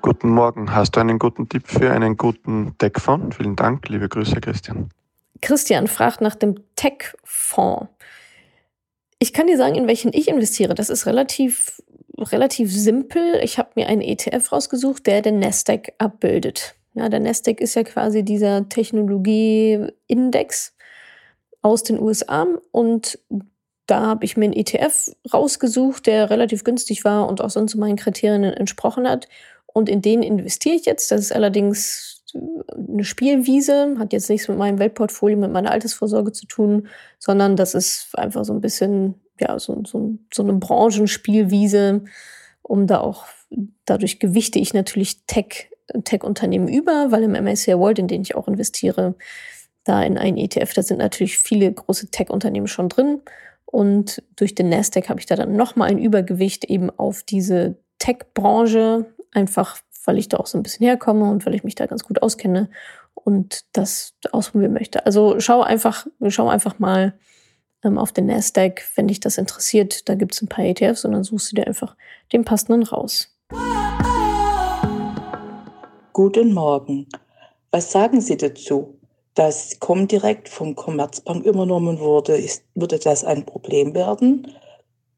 Guten 0.03 0.31
Morgen. 0.31 0.75
Hast 0.75 0.97
du 0.97 1.01
einen 1.01 1.21
guten 1.21 1.49
Tipp 1.49 1.69
für 1.69 1.93
einen 1.93 2.17
guten 2.17 2.75
Tech-Fonds? 2.79 3.37
Vielen 3.37 3.55
Dank. 3.55 3.89
Liebe 3.91 4.09
Grüße, 4.09 4.41
Christian. 4.41 4.89
Christian 5.41 5.87
fragt 5.87 6.21
nach 6.21 6.35
dem 6.35 6.57
Tech-Fonds. 6.75 7.89
Ich 9.21 9.33
kann 9.33 9.47
dir 9.47 9.57
sagen, 9.57 9.75
in 9.75 9.87
welchen 9.87 10.13
ich 10.13 10.29
investiere. 10.29 10.75
Das 10.75 10.91
ist 10.91 11.07
relativ 11.07 11.83
relativ 12.19 12.73
simpel. 12.73 13.41
Ich 13.43 13.59
habe 13.59 13.71
mir 13.75 13.89
einen 13.89 14.03
ETF 14.03 14.53
rausgesucht, 14.53 15.07
der 15.07 15.23
den 15.23 15.39
Nasdaq 15.39 15.93
abbildet. 15.99 16.75
Ja, 16.95 17.09
der 17.09 17.21
Nasdaq 17.21 17.61
ist 17.61 17.75
ja 17.75 17.85
quasi 17.85 18.25
dieser 18.25 18.69
Technologie-Index 18.69 20.75
aus 21.63 21.83
den 21.83 22.01
USA 22.01 22.47
und 22.73 23.19
da 23.87 24.03
habe 24.03 24.25
ich 24.25 24.37
mir 24.37 24.45
einen 24.45 24.55
ETF 24.55 25.11
rausgesucht, 25.33 26.07
der 26.07 26.31
relativ 26.31 26.63
günstig 26.63 27.05
war 27.05 27.29
und 27.29 27.41
auch 27.41 27.51
sonst 27.51 27.75
meinen 27.75 27.97
Kriterien 27.97 28.45
entsprochen 28.45 29.09
hat. 29.09 29.29
Und 29.67 29.89
in 29.89 30.03
den 30.03 30.23
investiere 30.23 30.77
ich 30.77 30.85
jetzt. 30.85 31.11
Das 31.11 31.21
ist 31.21 31.33
allerdings 31.33 32.23
eine 32.35 33.05
Spielwiese, 33.05 33.97
hat 33.99 34.13
jetzt 34.13 34.29
nichts 34.29 34.49
mit 34.49 34.59
meinem 34.59 34.79
Weltportfolio, 34.79 35.39
mit 35.39 35.53
meiner 35.53 35.71
Altersvorsorge 35.71 36.33
zu 36.33 36.47
tun, 36.47 36.89
sondern 37.19 37.57
das 37.57 37.75
ist 37.75 38.11
einfach 38.19 38.45
so 38.45 38.53
ein 38.53 38.61
bisschen 38.61 39.15
ja, 39.41 39.59
so, 39.59 39.83
so, 39.87 40.19
so 40.33 40.43
eine 40.43 40.55
Branchenspielwiese, 40.55 42.05
um 42.63 42.87
da 42.87 43.01
auch, 43.01 43.27
dadurch 43.85 44.19
gewichte 44.19 44.59
ich 44.59 44.75
natürlich 44.75 45.25
Tech, 45.27 45.71
Tech-Unternehmen 46.05 46.69
über, 46.69 47.11
weil 47.11 47.23
im 47.23 47.33
MSCI 47.33 47.79
World, 47.79 47.99
in 47.99 48.09
den 48.09 48.23
ich 48.23 48.35
auch 48.35 48.49
investiere, 48.49 49.15
da 49.85 50.03
in 50.03 50.19
einen 50.19 50.37
ETF, 50.37 50.75
da 50.75 50.83
sind 50.83 50.99
natürlich 50.99 51.39
viele 51.39 51.73
große 51.73 52.11
Tech-Unternehmen 52.11 52.67
schon 52.67 52.89
drin. 52.89 53.23
Und 53.65 54.23
durch 54.37 54.55
den 54.55 54.69
Nasdaq 54.69 55.09
habe 55.09 55.21
ich 55.21 55.27
da 55.27 55.37
dann 55.37 55.57
nochmal 55.57 55.91
ein 55.91 55.99
Übergewicht 55.99 56.65
eben 56.65 56.91
auf 56.91 57.23
diese 57.23 57.77
Tech-Branche, 57.99 59.07
einfach 59.33 59.79
weil 60.05 60.19
ich 60.19 60.29
da 60.29 60.39
auch 60.39 60.47
so 60.47 60.59
ein 60.59 60.63
bisschen 60.63 60.87
herkomme 60.87 61.31
und 61.31 61.45
weil 61.45 61.55
ich 61.55 61.65
mich 61.65 61.75
da 61.75 61.87
ganz 61.87 62.03
gut 62.03 62.23
auskenne 62.23 62.71
und 63.15 63.65
das 63.73 64.15
ausprobieren 64.33 64.73
möchte. 64.73 65.05
Also 65.05 65.39
schau 65.39 65.63
einfach, 65.63 66.07
schau 66.29 66.49
einfach 66.49 66.79
mal, 66.79 67.19
auf 67.83 68.13
den 68.13 68.27
Nasdaq, 68.27 68.83
wenn 68.97 69.09
dich 69.09 69.21
das 69.21 69.39
interessiert. 69.39 70.09
Da 70.09 70.15
gibt 70.15 70.35
es 70.35 70.43
ein 70.43 70.49
paar 70.49 70.65
ETFs 70.65 71.05
und 71.05 71.13
dann 71.13 71.25
suchst 71.25 71.53
du 71.53 71.57
dir 71.57 71.67
einfach 71.67 71.97
den 72.33 72.45
passenden 72.45 72.83
raus. 72.83 73.35
Guten 76.13 76.53
Morgen. 76.53 77.07
Was 77.71 77.93
sagen 77.93 78.21
Sie 78.21 78.37
dazu, 78.37 78.99
dass 79.35 79.79
Comdirect 79.79 80.49
von 80.49 80.75
Commerzbank 80.75 81.45
übernommen 81.45 82.01
wurde? 82.01 82.37
Ist, 82.37 82.65
würde 82.75 82.99
das 82.99 83.25
ein 83.25 83.47
Problem 83.47 83.95
werden? 83.95 84.53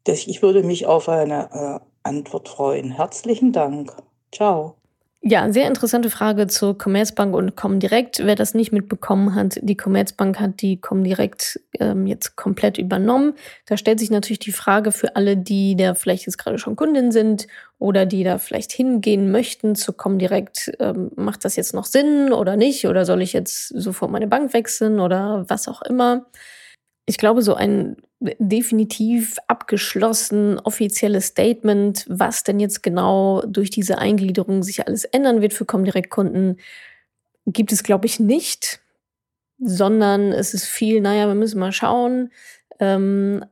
Ich 0.06 0.42
würde 0.42 0.62
mich 0.62 0.86
auf 0.86 1.08
eine 1.08 1.50
äh, 1.52 1.86
Antwort 2.02 2.48
freuen. 2.48 2.90
Herzlichen 2.90 3.52
Dank. 3.52 3.94
Ciao. 4.32 4.79
Ja, 5.22 5.52
sehr 5.52 5.66
interessante 5.66 6.08
Frage 6.08 6.46
zur 6.46 6.78
Commerzbank 6.78 7.34
und 7.34 7.54
Comdirect. 7.54 8.20
Wer 8.24 8.36
das 8.36 8.54
nicht 8.54 8.72
mitbekommen 8.72 9.34
hat, 9.34 9.58
die 9.60 9.76
Commerzbank 9.76 10.40
hat 10.40 10.62
die 10.62 10.80
Comdirect 10.80 11.60
ähm, 11.78 12.06
jetzt 12.06 12.36
komplett 12.36 12.78
übernommen. 12.78 13.34
Da 13.66 13.76
stellt 13.76 14.00
sich 14.00 14.10
natürlich 14.10 14.38
die 14.38 14.50
Frage 14.50 14.92
für 14.92 15.16
alle, 15.16 15.36
die 15.36 15.76
da 15.76 15.92
vielleicht 15.92 16.24
jetzt 16.24 16.38
gerade 16.38 16.56
schon 16.58 16.74
Kundin 16.74 17.12
sind 17.12 17.48
oder 17.78 18.06
die 18.06 18.24
da 18.24 18.38
vielleicht 18.38 18.72
hingehen 18.72 19.30
möchten 19.30 19.74
zu 19.74 19.92
Comdirect, 19.92 20.72
ähm, 20.80 21.10
macht 21.16 21.44
das 21.44 21.54
jetzt 21.54 21.74
noch 21.74 21.84
Sinn 21.84 22.32
oder 22.32 22.56
nicht? 22.56 22.86
Oder 22.86 23.04
soll 23.04 23.20
ich 23.20 23.34
jetzt 23.34 23.68
sofort 23.68 24.10
meine 24.10 24.26
Bank 24.26 24.54
wechseln 24.54 25.00
oder 25.00 25.44
was 25.48 25.68
auch 25.68 25.82
immer? 25.82 26.24
Ich 27.10 27.18
glaube, 27.18 27.42
so 27.42 27.54
ein 27.54 27.96
definitiv 28.20 29.36
abgeschlossen 29.48 30.60
offizielles 30.60 31.26
Statement, 31.26 32.06
was 32.08 32.44
denn 32.44 32.60
jetzt 32.60 32.84
genau 32.84 33.42
durch 33.48 33.70
diese 33.70 33.98
Eingliederung 33.98 34.62
sich 34.62 34.86
alles 34.86 35.06
ändern 35.06 35.42
wird 35.42 35.52
für 35.52 35.64
Comdirect-Kunden, 35.64 36.58
gibt 37.46 37.72
es, 37.72 37.82
glaube 37.82 38.06
ich, 38.06 38.20
nicht, 38.20 38.78
sondern 39.58 40.30
es 40.30 40.54
ist 40.54 40.66
viel, 40.66 41.00
naja, 41.00 41.26
wir 41.26 41.34
müssen 41.34 41.58
mal 41.58 41.72
schauen. 41.72 42.30
Ähm, 42.78 43.44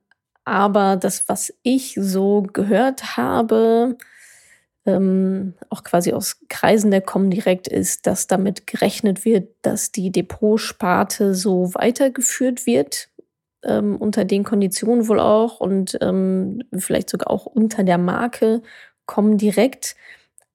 aber 0.45 0.95
das, 0.95 1.29
was 1.29 1.53
ich 1.65 1.99
so 2.01 2.43
gehört 2.43 3.17
habe, 3.17 3.97
ähm, 4.87 5.55
auch 5.69 5.83
quasi 5.83 6.13
aus 6.13 6.43
Kreisen 6.49 6.93
der 6.93 7.03
Comdirect, 7.03 7.67
ist, 7.67 8.07
dass 8.07 8.29
damit 8.29 8.69
gerechnet 8.69 9.25
wird, 9.25 9.49
dass 9.63 9.91
die 9.91 10.13
Depotsparte 10.13 11.35
so 11.35 11.75
weitergeführt 11.75 12.65
wird 12.65 13.09
ähm, 13.65 13.97
unter 13.97 14.25
den 14.25 14.45
Konditionen 14.45 15.09
wohl 15.09 15.21
auch 15.21 15.61
und 15.61 15.99
ähm, 16.01 16.63
vielleicht 16.77 17.11
sogar 17.11 17.31
auch 17.31 17.47
unter 17.47 17.85
der 17.85 17.99
Marke 17.99 18.63
kommen 19.07 19.39
direkt. 19.39 19.97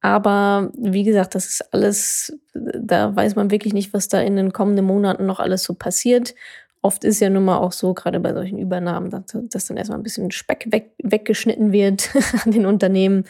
Aber 0.02 0.72
wie 0.78 1.04
gesagt, 1.04 1.34
das 1.34 1.46
ist 1.46 1.74
alles, 1.74 2.38
da 2.54 3.16
weiß 3.16 3.36
man 3.36 3.52
wirklich 3.52 3.74
nicht, 3.74 3.94
was 3.94 4.10
da 4.10 4.20
in 4.20 4.36
den 4.36 4.52
kommenden 4.52 4.86
Monaten 4.86 5.26
noch 5.26 5.40
alles 5.40 5.64
so 5.64 5.74
passiert. 5.76 6.36
Oft 6.82 7.06
ist 7.06 7.22
ja 7.22 7.30
nun 7.30 7.46
mal 7.46 7.60
auch 7.60 7.72
so, 7.72 7.94
gerade 7.94 8.20
bei 8.20 8.34
solchen 8.34 8.60
Übernahmen, 8.60 9.10
dass, 9.10 9.24
dass 9.34 9.66
dann 9.66 9.78
erstmal 9.78 9.98
ein 9.98 10.04
bisschen 10.04 10.32
Speck 10.32 10.68
weg, 10.70 10.92
weggeschnitten 11.02 11.72
wird 11.72 12.10
an 12.46 12.52
den 12.52 12.66
Unternehmen. 12.66 13.24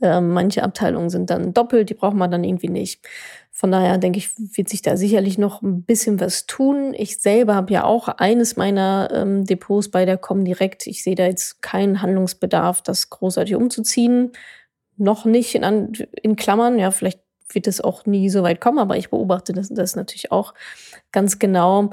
Ähm, 0.00 0.28
manche 0.28 0.62
Abteilungen 0.62 1.10
sind 1.10 1.30
dann 1.30 1.52
doppelt, 1.52 1.90
die 1.90 1.94
braucht 1.94 2.14
man 2.14 2.30
dann 2.30 2.44
irgendwie 2.44 2.68
nicht. 2.68 3.04
Von 3.56 3.70
daher 3.70 3.98
denke 3.98 4.18
ich, 4.18 4.30
wird 4.36 4.68
sich 4.68 4.82
da 4.82 4.96
sicherlich 4.96 5.38
noch 5.38 5.62
ein 5.62 5.84
bisschen 5.84 6.18
was 6.18 6.46
tun. 6.46 6.92
Ich 6.92 7.20
selber 7.20 7.54
habe 7.54 7.72
ja 7.72 7.84
auch 7.84 8.08
eines 8.08 8.56
meiner 8.56 9.08
ähm, 9.12 9.44
Depots 9.44 9.92
bei 9.92 10.04
der 10.04 10.18
Comdirect. 10.18 10.88
Ich 10.88 11.04
sehe 11.04 11.14
da 11.14 11.24
jetzt 11.26 11.62
keinen 11.62 12.02
Handlungsbedarf, 12.02 12.82
das 12.82 13.10
großartig 13.10 13.54
umzuziehen. 13.54 14.32
Noch 14.96 15.24
nicht 15.24 15.54
in, 15.54 15.92
in 16.20 16.34
Klammern. 16.34 16.80
Ja, 16.80 16.90
vielleicht 16.90 17.20
wird 17.48 17.68
es 17.68 17.80
auch 17.80 18.06
nie 18.06 18.28
so 18.28 18.42
weit 18.42 18.60
kommen, 18.60 18.80
aber 18.80 18.96
ich 18.96 19.10
beobachte 19.10 19.52
das, 19.52 19.68
das 19.68 19.94
natürlich 19.94 20.32
auch 20.32 20.52
ganz 21.12 21.38
genau. 21.38 21.90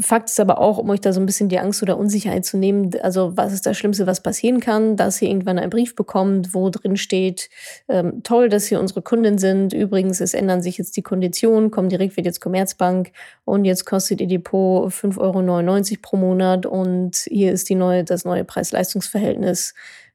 Fakt 0.00 0.28
ist 0.30 0.40
aber 0.40 0.60
auch, 0.60 0.78
um 0.78 0.90
euch 0.90 1.00
da 1.00 1.12
so 1.12 1.20
ein 1.20 1.26
bisschen 1.26 1.48
die 1.48 1.58
Angst 1.58 1.82
oder 1.82 1.98
Unsicherheit 1.98 2.44
zu 2.44 2.56
nehmen, 2.56 2.90
also 3.02 3.36
was 3.36 3.52
ist 3.52 3.66
das 3.66 3.76
Schlimmste, 3.76 4.06
was 4.06 4.22
passieren 4.22 4.60
kann, 4.60 4.96
dass 4.96 5.20
ihr 5.20 5.28
irgendwann 5.28 5.58
einen 5.58 5.70
Brief 5.70 5.94
bekommt, 5.94 6.54
wo 6.54 6.70
drin 6.70 6.96
steht, 6.96 7.50
ähm, 7.88 8.22
toll, 8.22 8.48
dass 8.48 8.66
Sie 8.66 8.76
unsere 8.76 9.02
Kundin 9.02 9.38
sind. 9.38 9.72
Übrigens, 9.72 10.20
es 10.20 10.34
ändern 10.34 10.62
sich 10.62 10.78
jetzt 10.78 10.96
die 10.96 11.02
Konditionen, 11.02 11.70
kommen 11.70 11.88
direkt 11.88 12.16
wird 12.16 12.26
jetzt 12.26 12.40
Commerzbank 12.40 13.12
und 13.44 13.64
jetzt 13.64 13.84
kostet 13.86 14.20
Ihr 14.20 14.28
Depot 14.28 14.90
5,99 14.90 15.18
Euro 15.92 15.98
pro 16.02 16.16
Monat 16.16 16.66
und 16.66 17.16
hier 17.28 17.52
ist 17.52 17.68
die 17.68 17.74
neue, 17.74 18.04
das 18.04 18.24
neue 18.24 18.44
Preis-Leistungs-Verhältnis. 18.44 19.74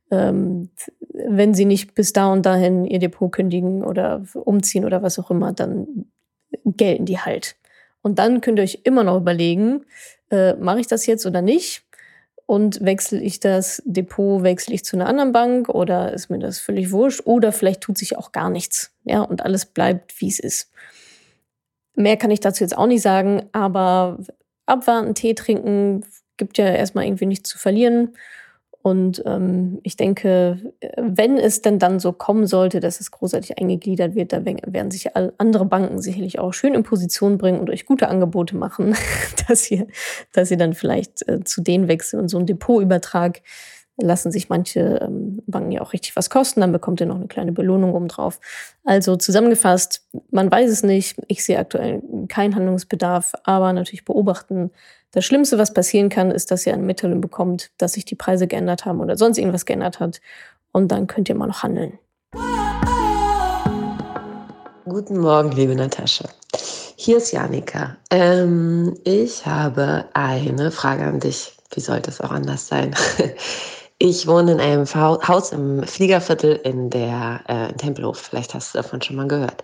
Ähm, 0.10 0.70
wenn 1.14 1.54
Sie 1.54 1.66
nicht 1.66 1.94
bis 1.96 2.14
da 2.14 2.32
und 2.32 2.46
dahin 2.46 2.86
Ihr 2.86 3.00
Depot 3.00 3.32
kündigen 3.32 3.84
oder 3.84 4.24
umziehen 4.34 4.86
oder 4.86 5.02
was 5.04 5.20
auch 5.20 5.32
immer, 5.32 5.54
dann 5.54 6.06
gelten 6.66 7.06
die 7.06 7.20
halt. 7.20 7.56
Und 8.02 8.20
dann 8.20 8.42
könnt 8.42 8.60
ihr 8.60 8.64
euch 8.64 8.82
immer 8.84 9.04
noch 9.04 9.18
überlegen, 9.18 9.86
äh, 10.30 10.54
mache 10.54 10.80
ich 10.80 10.88
das 10.88 11.06
jetzt 11.06 11.26
oder 11.26 11.42
nicht? 11.42 11.84
Und 12.46 12.84
wechsle 12.84 13.22
ich 13.22 13.40
das 13.40 13.82
Depot, 13.86 14.44
wechsle 14.44 14.76
ich 14.76 14.84
zu 14.84 14.98
einer 14.98 15.08
anderen 15.08 15.32
Bank 15.32 15.70
oder 15.70 16.12
ist 16.12 16.30
mir 16.30 16.40
das 16.40 16.60
völlig 16.60 16.92
wurscht? 16.92 17.22
Oder 17.26 17.52
vielleicht 17.52 17.82
tut 17.82 17.98
sich 17.98 18.18
auch 18.18 18.32
gar 18.32 18.50
nichts. 18.50 18.92
Ja, 19.06 19.22
und 19.22 19.44
alles 19.44 19.66
bleibt, 19.66 20.20
wie 20.20 20.28
es 20.28 20.40
ist. 20.40 20.72
Mehr 21.96 22.18
kann 22.18 22.32
ich 22.32 22.40
dazu 22.40 22.64
jetzt 22.64 22.78
auch 22.78 22.88
nicht 22.88 23.02
sagen, 23.02 23.44
aber 23.52 24.18
abwarten, 24.66 25.14
Tee 25.16 25.34
trinken, 25.34 26.04
gibt 26.38 26.58
ja 26.58 26.66
erstmal 26.66 27.06
irgendwie 27.06 27.26
nichts 27.26 27.50
zu 27.50 27.58
verlieren. 27.58 28.16
Und 28.84 29.22
ähm, 29.26 29.80
ich 29.84 29.96
denke, 29.96 30.74
wenn 30.98 31.38
es 31.38 31.62
denn 31.62 31.78
dann 31.78 32.00
so 32.00 32.14
kommen 32.14 32.48
sollte, 32.48 32.80
dass 32.80 33.00
es 33.00 33.12
großartig 33.12 33.60
eingegliedert 33.60 34.16
wird, 34.16 34.34
da 34.34 34.44
werden 34.44 34.92
sich 34.92 35.16
andere 35.16 35.66
Banken 35.66 36.02
sicherlich 36.02 36.40
auch 36.40 36.54
schön 36.54 36.74
in 36.74 36.84
Position 36.84 37.38
bringen 37.38 37.60
und 37.60 37.70
euch 37.70 37.86
gute 37.86 38.08
Angebote 38.08 38.58
machen, 38.58 38.96
dass 39.48 39.70
ihr, 39.70 39.88
dass 40.34 40.50
ihr 40.50 40.58
dann 40.58 40.74
vielleicht 40.74 41.28
äh, 41.28 41.44
zu 41.44 41.62
denen 41.62 41.88
wechselt 41.88 42.22
und 42.22 42.30
so 42.30 42.40
ein 42.40 42.46
Depotübertrag 42.48 43.42
lassen 43.98 44.32
sich 44.32 44.50
manche 44.50 45.00
ähm, 45.02 45.42
Banken 45.46 45.72
ja 45.72 45.82
auch 45.82 45.94
richtig 45.94 46.16
was 46.16 46.30
kosten, 46.30 46.62
dann 46.62 46.72
bekommt 46.72 47.02
ihr 47.02 47.08
noch 47.08 47.18
eine 47.18 47.28
kleine 47.28 47.52
Belohnung 47.52 47.94
obendrauf. 47.94 48.40
Also 48.84 49.16
zusammengefasst, 49.16 50.08
man 50.32 50.52
weiß 50.52 50.72
es 50.72 50.84
nicht. 50.84 51.22
Ich 51.28 51.44
sehe 51.44 51.60
aktuell 51.60 52.02
keinen 52.28 52.56
Handlungsbedarf, 52.56 53.34
aber 53.44 53.74
natürlich 53.74 54.06
beobachten, 54.06 54.72
das 55.12 55.26
Schlimmste, 55.26 55.58
was 55.58 55.74
passieren 55.74 56.10
kann, 56.10 56.32
ist, 56.32 56.52
dass 56.52 56.66
ihr 56.66 56.74
eine 56.74 56.84
Mitteilung 56.84 57.20
bekommt, 57.20 57.72
dass 57.78 57.94
sich 57.94 58.06
die 58.06 58.16
Preise 58.16 58.48
geändert 58.48 58.86
haben 58.86 59.02
oder 59.02 59.18
sonst 59.18 59.38
irgendwas 59.38 59.66
geändert 59.66 60.00
hat. 60.00 60.22
Und 60.72 60.90
dann 60.92 61.08
könnt 61.08 61.28
ihr 61.28 61.36
mal 61.36 61.48
noch 61.48 61.64
handeln. 61.64 62.00
Guten 64.86 65.20
Morgen, 65.20 65.52
liebe 65.52 65.76
Natascha. 65.76 66.30
Hier 66.96 67.18
ist 67.18 67.32
Janika. 67.32 67.98
Ähm, 68.10 68.98
ich 69.04 69.46
habe 69.46 70.06
eine 70.14 70.72
Frage 70.72 71.04
an 71.04 71.20
dich. 71.20 71.58
Wie 71.74 71.82
sollte 71.82 72.10
es 72.10 72.22
auch 72.22 72.32
anders 72.32 72.68
sein? 72.68 72.96
Ich 74.04 74.26
wohne 74.26 74.54
in 74.54 74.60
einem 74.60 74.88
Haus 74.96 75.52
im 75.52 75.84
Fliegerviertel 75.84 76.60
in 76.64 76.90
der 76.90 77.42
äh, 77.48 77.70
in 77.70 77.78
Tempelhof. 77.78 78.18
Vielleicht 78.18 78.56
hast 78.56 78.74
du 78.74 78.80
davon 78.80 79.00
schon 79.00 79.16
mal 79.16 79.28
gehört. 79.28 79.64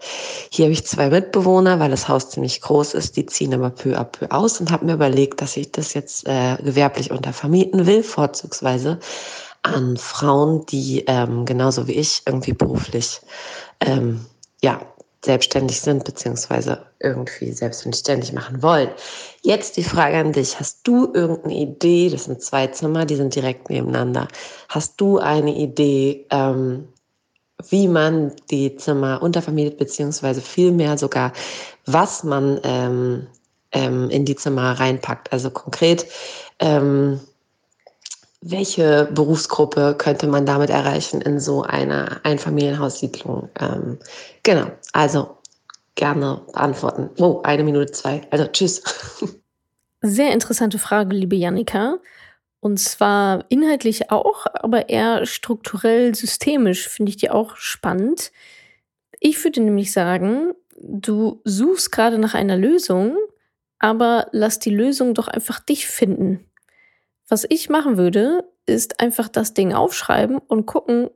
Hier 0.51 0.65
habe 0.65 0.73
ich 0.73 0.85
zwei 0.85 1.09
Mitbewohner, 1.09 1.79
weil 1.79 1.89
das 1.89 2.07
Haus 2.07 2.29
ziemlich 2.29 2.61
groß 2.61 2.93
ist. 2.93 3.17
Die 3.17 3.25
ziehen 3.25 3.55
aber 3.55 3.71
peu 3.71 3.97
à 3.97 4.03
peu 4.03 4.27
aus 4.29 4.59
und 4.59 4.69
habe 4.69 4.85
mir 4.85 4.93
überlegt, 4.93 5.41
dass 5.41 5.57
ich 5.57 5.71
das 5.71 5.95
jetzt 5.95 6.27
äh, 6.27 6.55
gewerblich 6.57 7.09
untervermieten 7.09 7.87
will, 7.87 8.03
vorzugsweise 8.03 8.99
an 9.63 9.97
Frauen, 9.97 10.67
die 10.67 11.03
ähm, 11.07 11.45
genauso 11.45 11.87
wie 11.87 11.93
ich 11.93 12.21
irgendwie 12.27 12.53
beruflich 12.53 13.21
ähm, 13.79 14.23
ja 14.61 14.79
selbstständig 15.23 15.81
sind, 15.81 16.03
beziehungsweise 16.03 16.85
irgendwie 16.99 17.51
selbstständig 17.51 18.33
machen 18.33 18.61
wollen. 18.61 18.89
Jetzt 19.41 19.77
die 19.77 19.83
Frage 19.83 20.17
an 20.17 20.31
dich. 20.31 20.59
Hast 20.59 20.87
du 20.87 21.11
irgendeine 21.13 21.55
Idee? 21.55 22.09
Das 22.09 22.25
sind 22.25 22.41
zwei 22.41 22.67
Zimmer, 22.67 23.05
die 23.05 23.15
sind 23.15 23.35
direkt 23.35 23.69
nebeneinander. 23.69 24.27
Hast 24.69 24.99
du 25.01 25.17
eine 25.17 25.55
Idee, 25.55 26.25
ähm, 26.29 26.87
wie 27.69 27.87
man 27.87 28.33
die 28.51 28.75
Zimmer 28.75 29.21
untervermietet, 29.21 29.77
beziehungsweise 29.77 30.41
vielmehr 30.41 30.97
sogar, 30.97 31.33
was 31.85 32.23
man 32.23 32.59
ähm, 32.63 33.27
ähm, 33.71 34.09
in 34.09 34.25
die 34.25 34.35
Zimmer 34.35 34.79
reinpackt? 34.79 35.33
Also 35.33 35.49
konkret, 35.49 36.05
ähm, 36.59 37.19
welche 38.41 39.09
Berufsgruppe 39.11 39.95
könnte 39.97 40.27
man 40.27 40.45
damit 40.45 40.69
erreichen 40.69 41.21
in 41.21 41.39
so 41.39 41.63
einer 41.63 42.21
Einfamilienhaussiedlung? 42.23 43.49
Ähm, 43.59 43.99
genau, 44.43 44.71
also 44.93 45.37
gerne 45.95 46.41
beantworten. 46.53 47.09
Oh, 47.19 47.41
eine 47.43 47.63
Minute 47.63 47.91
zwei. 47.91 48.21
Also 48.29 48.45
tschüss. 48.47 48.83
Sehr 50.01 50.31
interessante 50.31 50.77
Frage, 50.77 51.15
liebe 51.15 51.35
Janika. 51.35 51.97
Und 52.59 52.79
zwar 52.79 53.45
inhaltlich 53.49 54.11
auch, 54.11 54.45
aber 54.53 54.89
eher 54.89 55.25
strukturell 55.25 56.13
systemisch 56.15 56.87
finde 56.87 57.09
ich 57.09 57.17
die 57.17 57.29
auch 57.29 57.55
spannend. 57.55 58.31
Ich 59.19 59.43
würde 59.43 59.61
nämlich 59.61 59.91
sagen, 59.91 60.53
du 60.79 61.41
suchst 61.43 61.91
gerade 61.91 62.19
nach 62.19 62.33
einer 62.33 62.57
Lösung, 62.57 63.17
aber 63.79 64.27
lass 64.31 64.59
die 64.59 64.69
Lösung 64.69 65.13
doch 65.13 65.27
einfach 65.27 65.59
dich 65.59 65.87
finden. 65.87 66.45
Was 67.29 67.45
ich 67.49 67.69
machen 67.69 67.97
würde, 67.97 68.45
ist 68.65 68.99
einfach 68.99 69.27
das 69.27 69.53
Ding 69.53 69.73
aufschreiben 69.73 70.37
und 70.37 70.65
gucken, 70.65 71.09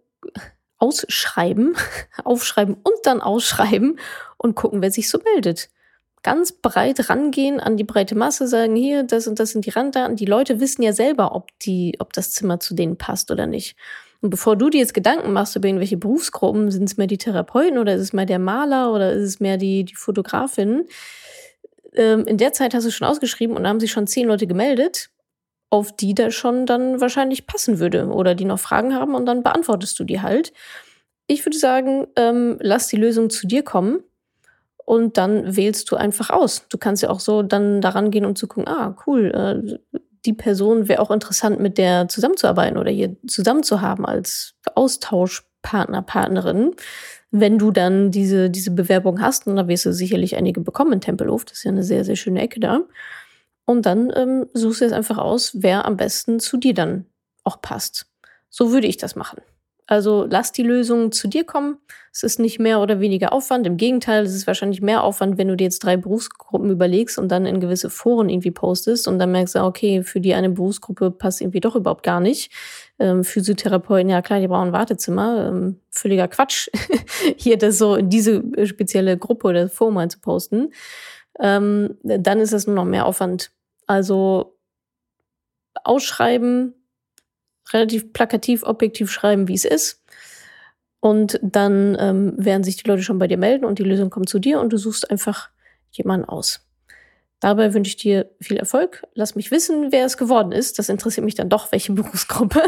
ausschreiben, 0.77 1.75
aufschreiben 2.23 2.75
und 2.75 2.95
dann 3.03 3.21
ausschreiben 3.21 3.99
und 4.37 4.55
gucken, 4.55 4.81
wer 4.81 4.91
sich 4.91 5.09
so 5.09 5.19
meldet. 5.33 5.69
Ganz 6.23 6.51
breit 6.51 7.09
rangehen 7.09 7.59
an 7.59 7.77
die 7.77 7.83
breite 7.83 8.15
Masse, 8.15 8.47
sagen, 8.47 8.75
hier, 8.75 9.03
das 9.03 9.27
und 9.27 9.39
das 9.39 9.51
sind 9.51 9.65
die 9.65 9.71
Randdaten. 9.71 10.15
Die 10.15 10.25
Leute 10.25 10.59
wissen 10.59 10.83
ja 10.83 10.93
selber, 10.93 11.33
ob, 11.33 11.47
die, 11.59 11.95
ob 11.99 12.13
das 12.13 12.31
Zimmer 12.31 12.59
zu 12.59 12.75
denen 12.75 12.97
passt 12.97 13.31
oder 13.31 13.47
nicht. 13.47 13.75
Und 14.21 14.29
bevor 14.29 14.55
du 14.55 14.69
dir 14.69 14.79
jetzt 14.79 14.93
Gedanken 14.93 15.33
machst 15.33 15.55
über 15.55 15.67
irgendwelche 15.67 15.97
Berufsgruppen, 15.97 16.69
sind 16.69 16.83
es 16.83 16.97
mehr 16.97 17.07
die 17.07 17.17
Therapeuten 17.17 17.79
oder 17.79 17.95
ist 17.95 18.01
es 18.01 18.13
mehr 18.13 18.27
der 18.27 18.37
Maler 18.37 18.93
oder 18.93 19.13
ist 19.13 19.27
es 19.27 19.39
mehr 19.39 19.57
die, 19.57 19.83
die 19.83 19.95
Fotografin, 19.95 20.87
ähm, 21.95 22.25
in 22.25 22.37
der 22.37 22.53
Zeit 22.53 22.75
hast 22.75 22.85
du 22.85 22.91
schon 22.91 23.07
ausgeschrieben 23.07 23.55
und 23.55 23.67
haben 23.67 23.79
sich 23.79 23.91
schon 23.91 24.05
zehn 24.05 24.27
Leute 24.27 24.45
gemeldet 24.45 25.09
auf 25.71 25.95
die 25.95 26.13
da 26.13 26.29
schon 26.29 26.67
dann 26.67 27.01
wahrscheinlich 27.01 27.47
passen 27.47 27.79
würde 27.79 28.07
oder 28.07 28.35
die 28.35 28.45
noch 28.45 28.59
Fragen 28.59 28.93
haben 28.93 29.15
und 29.15 29.25
dann 29.25 29.41
beantwortest 29.41 29.97
du 29.99 30.03
die 30.03 30.21
halt. 30.21 30.53
ich 31.27 31.45
würde 31.45 31.57
sagen, 31.57 32.07
ähm, 32.17 32.57
lass 32.59 32.87
die 32.87 32.97
Lösung 32.97 33.29
zu 33.29 33.47
dir 33.47 33.63
kommen 33.63 34.03
und 34.85 35.17
dann 35.17 35.55
wählst 35.55 35.89
du 35.89 35.95
einfach 35.95 36.29
aus. 36.29 36.67
Du 36.67 36.77
kannst 36.77 37.03
ja 37.03 37.09
auch 37.09 37.21
so 37.21 37.41
dann 37.41 37.79
daran 37.79 38.11
gehen 38.11 38.25
und 38.25 38.37
zu 38.37 38.47
gucken, 38.47 38.67
ah, 38.67 38.97
cool, 39.07 39.31
äh, 39.33 39.99
die 40.25 40.33
Person 40.33 40.89
wäre 40.89 41.01
auch 41.01 41.09
interessant, 41.09 41.59
mit 41.59 41.77
der 41.77 42.09
zusammenzuarbeiten 42.09 42.77
oder 42.77 42.91
hier 42.91 43.15
zusammen 43.27 43.63
zu 43.63 43.81
haben 43.81 44.05
als 44.05 44.55
Austauschpartner, 44.75 46.01
Partnerin. 46.01 46.75
Wenn 47.31 47.57
du 47.57 47.71
dann 47.71 48.11
diese, 48.11 48.49
diese 48.49 48.71
Bewerbung 48.71 49.21
hast, 49.21 49.47
und 49.47 49.55
da 49.55 49.67
wirst 49.69 49.85
du 49.85 49.93
sicherlich 49.93 50.35
einige 50.35 50.59
bekommen 50.59 50.93
in 50.93 51.01
Tempelhof, 51.01 51.45
das 51.45 51.59
ist 51.59 51.63
ja 51.63 51.71
eine 51.71 51.83
sehr, 51.83 52.03
sehr 52.03 52.17
schöne 52.17 52.41
Ecke 52.41 52.59
da. 52.59 52.81
Und 53.65 53.85
dann 53.85 54.11
ähm, 54.15 54.47
suchst 54.53 54.81
du 54.81 54.85
jetzt 54.85 54.93
einfach 54.93 55.17
aus, 55.17 55.51
wer 55.55 55.85
am 55.85 55.97
besten 55.97 56.39
zu 56.39 56.57
dir 56.57 56.73
dann 56.73 57.05
auch 57.43 57.61
passt. 57.61 58.07
So 58.49 58.71
würde 58.71 58.87
ich 58.87 58.97
das 58.97 59.15
machen. 59.15 59.41
Also 59.91 60.25
lass 60.29 60.53
die 60.53 60.63
Lösung 60.63 61.11
zu 61.11 61.27
dir 61.27 61.43
kommen. 61.43 61.77
Es 62.13 62.23
ist 62.23 62.39
nicht 62.39 62.59
mehr 62.59 62.79
oder 62.79 63.01
weniger 63.01 63.33
Aufwand. 63.33 63.67
Im 63.67 63.75
Gegenteil, 63.75 64.23
es 64.23 64.33
ist 64.33 64.47
wahrscheinlich 64.47 64.81
mehr 64.81 65.03
Aufwand, 65.03 65.37
wenn 65.37 65.49
du 65.49 65.57
dir 65.57 65.65
jetzt 65.65 65.83
drei 65.83 65.97
Berufsgruppen 65.97 66.69
überlegst 66.69 67.17
und 67.17 67.29
dann 67.29 67.45
in 67.45 67.59
gewisse 67.59 67.89
Foren 67.89 68.29
irgendwie 68.29 68.51
postest 68.51 69.05
und 69.09 69.19
dann 69.19 69.33
merkst 69.33 69.55
du, 69.55 69.59
okay, 69.59 70.01
für 70.03 70.21
die 70.21 70.33
eine 70.33 70.49
Berufsgruppe 70.49 71.11
passt 71.11 71.41
irgendwie 71.41 71.59
doch 71.59 71.75
überhaupt 71.75 72.03
gar 72.03 72.21
nicht. 72.21 72.53
Ähm, 72.99 73.25
Physiotherapeuten, 73.25 74.09
ja 74.09 74.21
klar, 74.21 74.39
die 74.39 74.47
brauchen 74.47 74.69
ein 74.69 74.73
Wartezimmer. 74.73 75.49
Ähm, 75.49 75.81
völliger 75.89 76.29
Quatsch, 76.29 76.69
hier 77.35 77.57
das 77.57 77.77
so 77.77 77.95
in 77.95 78.09
diese 78.09 78.43
spezielle 78.65 79.17
Gruppe 79.17 79.47
oder 79.49 79.67
Forum 79.67 79.97
einzuposten. 79.97 80.71
Ähm, 81.41 81.97
dann 82.03 82.39
ist 82.39 82.53
es 82.53 82.67
nur 82.67 82.75
noch 82.75 82.85
mehr 82.85 83.05
Aufwand. 83.05 83.51
Also 83.87 84.57
ausschreiben, 85.83 86.73
relativ 87.73 88.13
plakativ, 88.13 88.63
objektiv 88.63 89.11
schreiben, 89.11 89.47
wie 89.47 89.55
es 89.55 89.65
ist. 89.65 90.03
Und 90.99 91.39
dann 91.41 91.97
ähm, 91.99 92.33
werden 92.37 92.63
sich 92.63 92.77
die 92.77 92.87
Leute 92.87 93.01
schon 93.01 93.17
bei 93.17 93.27
dir 93.27 93.37
melden 93.37 93.65
und 93.65 93.79
die 93.79 93.83
Lösung 93.83 94.11
kommt 94.11 94.29
zu 94.29 94.37
dir 94.37 94.59
und 94.59 94.71
du 94.71 94.77
suchst 94.77 95.09
einfach 95.09 95.49
jemanden 95.91 96.29
aus. 96.29 96.67
Dabei 97.39 97.73
wünsche 97.73 97.89
ich 97.89 97.95
dir 97.95 98.29
viel 98.39 98.57
Erfolg. 98.57 99.01
Lass 99.15 99.33
mich 99.33 99.49
wissen, 99.49 99.91
wer 99.91 100.05
es 100.05 100.15
geworden 100.15 100.51
ist. 100.51 100.77
Das 100.77 100.89
interessiert 100.89 101.25
mich 101.25 101.33
dann 101.33 101.49
doch, 101.49 101.71
welche 101.71 101.91
Berufsgruppe. 101.93 102.61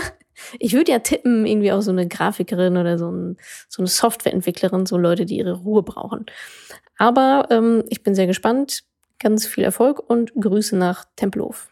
Ich 0.57 0.73
würde 0.73 0.91
ja 0.91 0.99
tippen, 0.99 1.45
irgendwie 1.45 1.71
auch 1.71 1.81
so 1.81 1.91
eine 1.91 2.07
Grafikerin 2.07 2.75
oder 2.77 2.97
so, 2.97 3.11
ein, 3.11 3.37
so 3.69 3.83
eine 3.83 3.87
Softwareentwicklerin, 3.87 4.87
so 4.87 4.97
Leute, 4.97 5.27
die 5.27 5.37
ihre 5.37 5.53
Ruhe 5.53 5.83
brauchen. 5.83 6.25
Aber 6.97 7.47
ähm, 7.49 7.83
ich 7.89 8.03
bin 8.03 8.15
sehr 8.15 8.27
gespannt. 8.27 8.83
Ganz 9.19 9.45
viel 9.45 9.63
Erfolg 9.63 10.09
und 10.09 10.33
Grüße 10.35 10.75
nach 10.75 11.05
Tempelhof. 11.15 11.69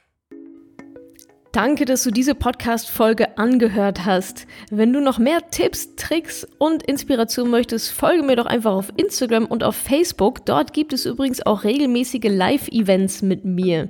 Danke, 1.52 1.84
dass 1.84 2.04
du 2.04 2.12
diese 2.12 2.34
Podcast-Folge 2.34 3.38
angehört 3.38 4.06
hast. 4.06 4.48
Wenn 4.70 4.94
du 4.94 5.02
noch 5.02 5.20
mehr 5.20 5.50
Tipps, 5.52 5.98
Tricks 5.98 6.48
und 6.60 6.82
Inspiration 6.84 7.50
möchtest, 7.50 7.92
folge 7.92 8.24
mir 8.24 8.38
doch 8.38 8.46
einfach 8.46 8.72
auf 8.72 8.94
Instagram 8.96 9.48
und 9.48 9.62
auf 9.62 9.76
Facebook. 9.76 10.46
Dort 10.46 10.72
gibt 10.72 10.94
es 10.94 11.06
übrigens 11.06 11.46
auch 11.46 11.66
regelmäßige 11.66 12.30
Live-Events 12.30 13.22
mit 13.22 13.44
mir. 13.44 13.90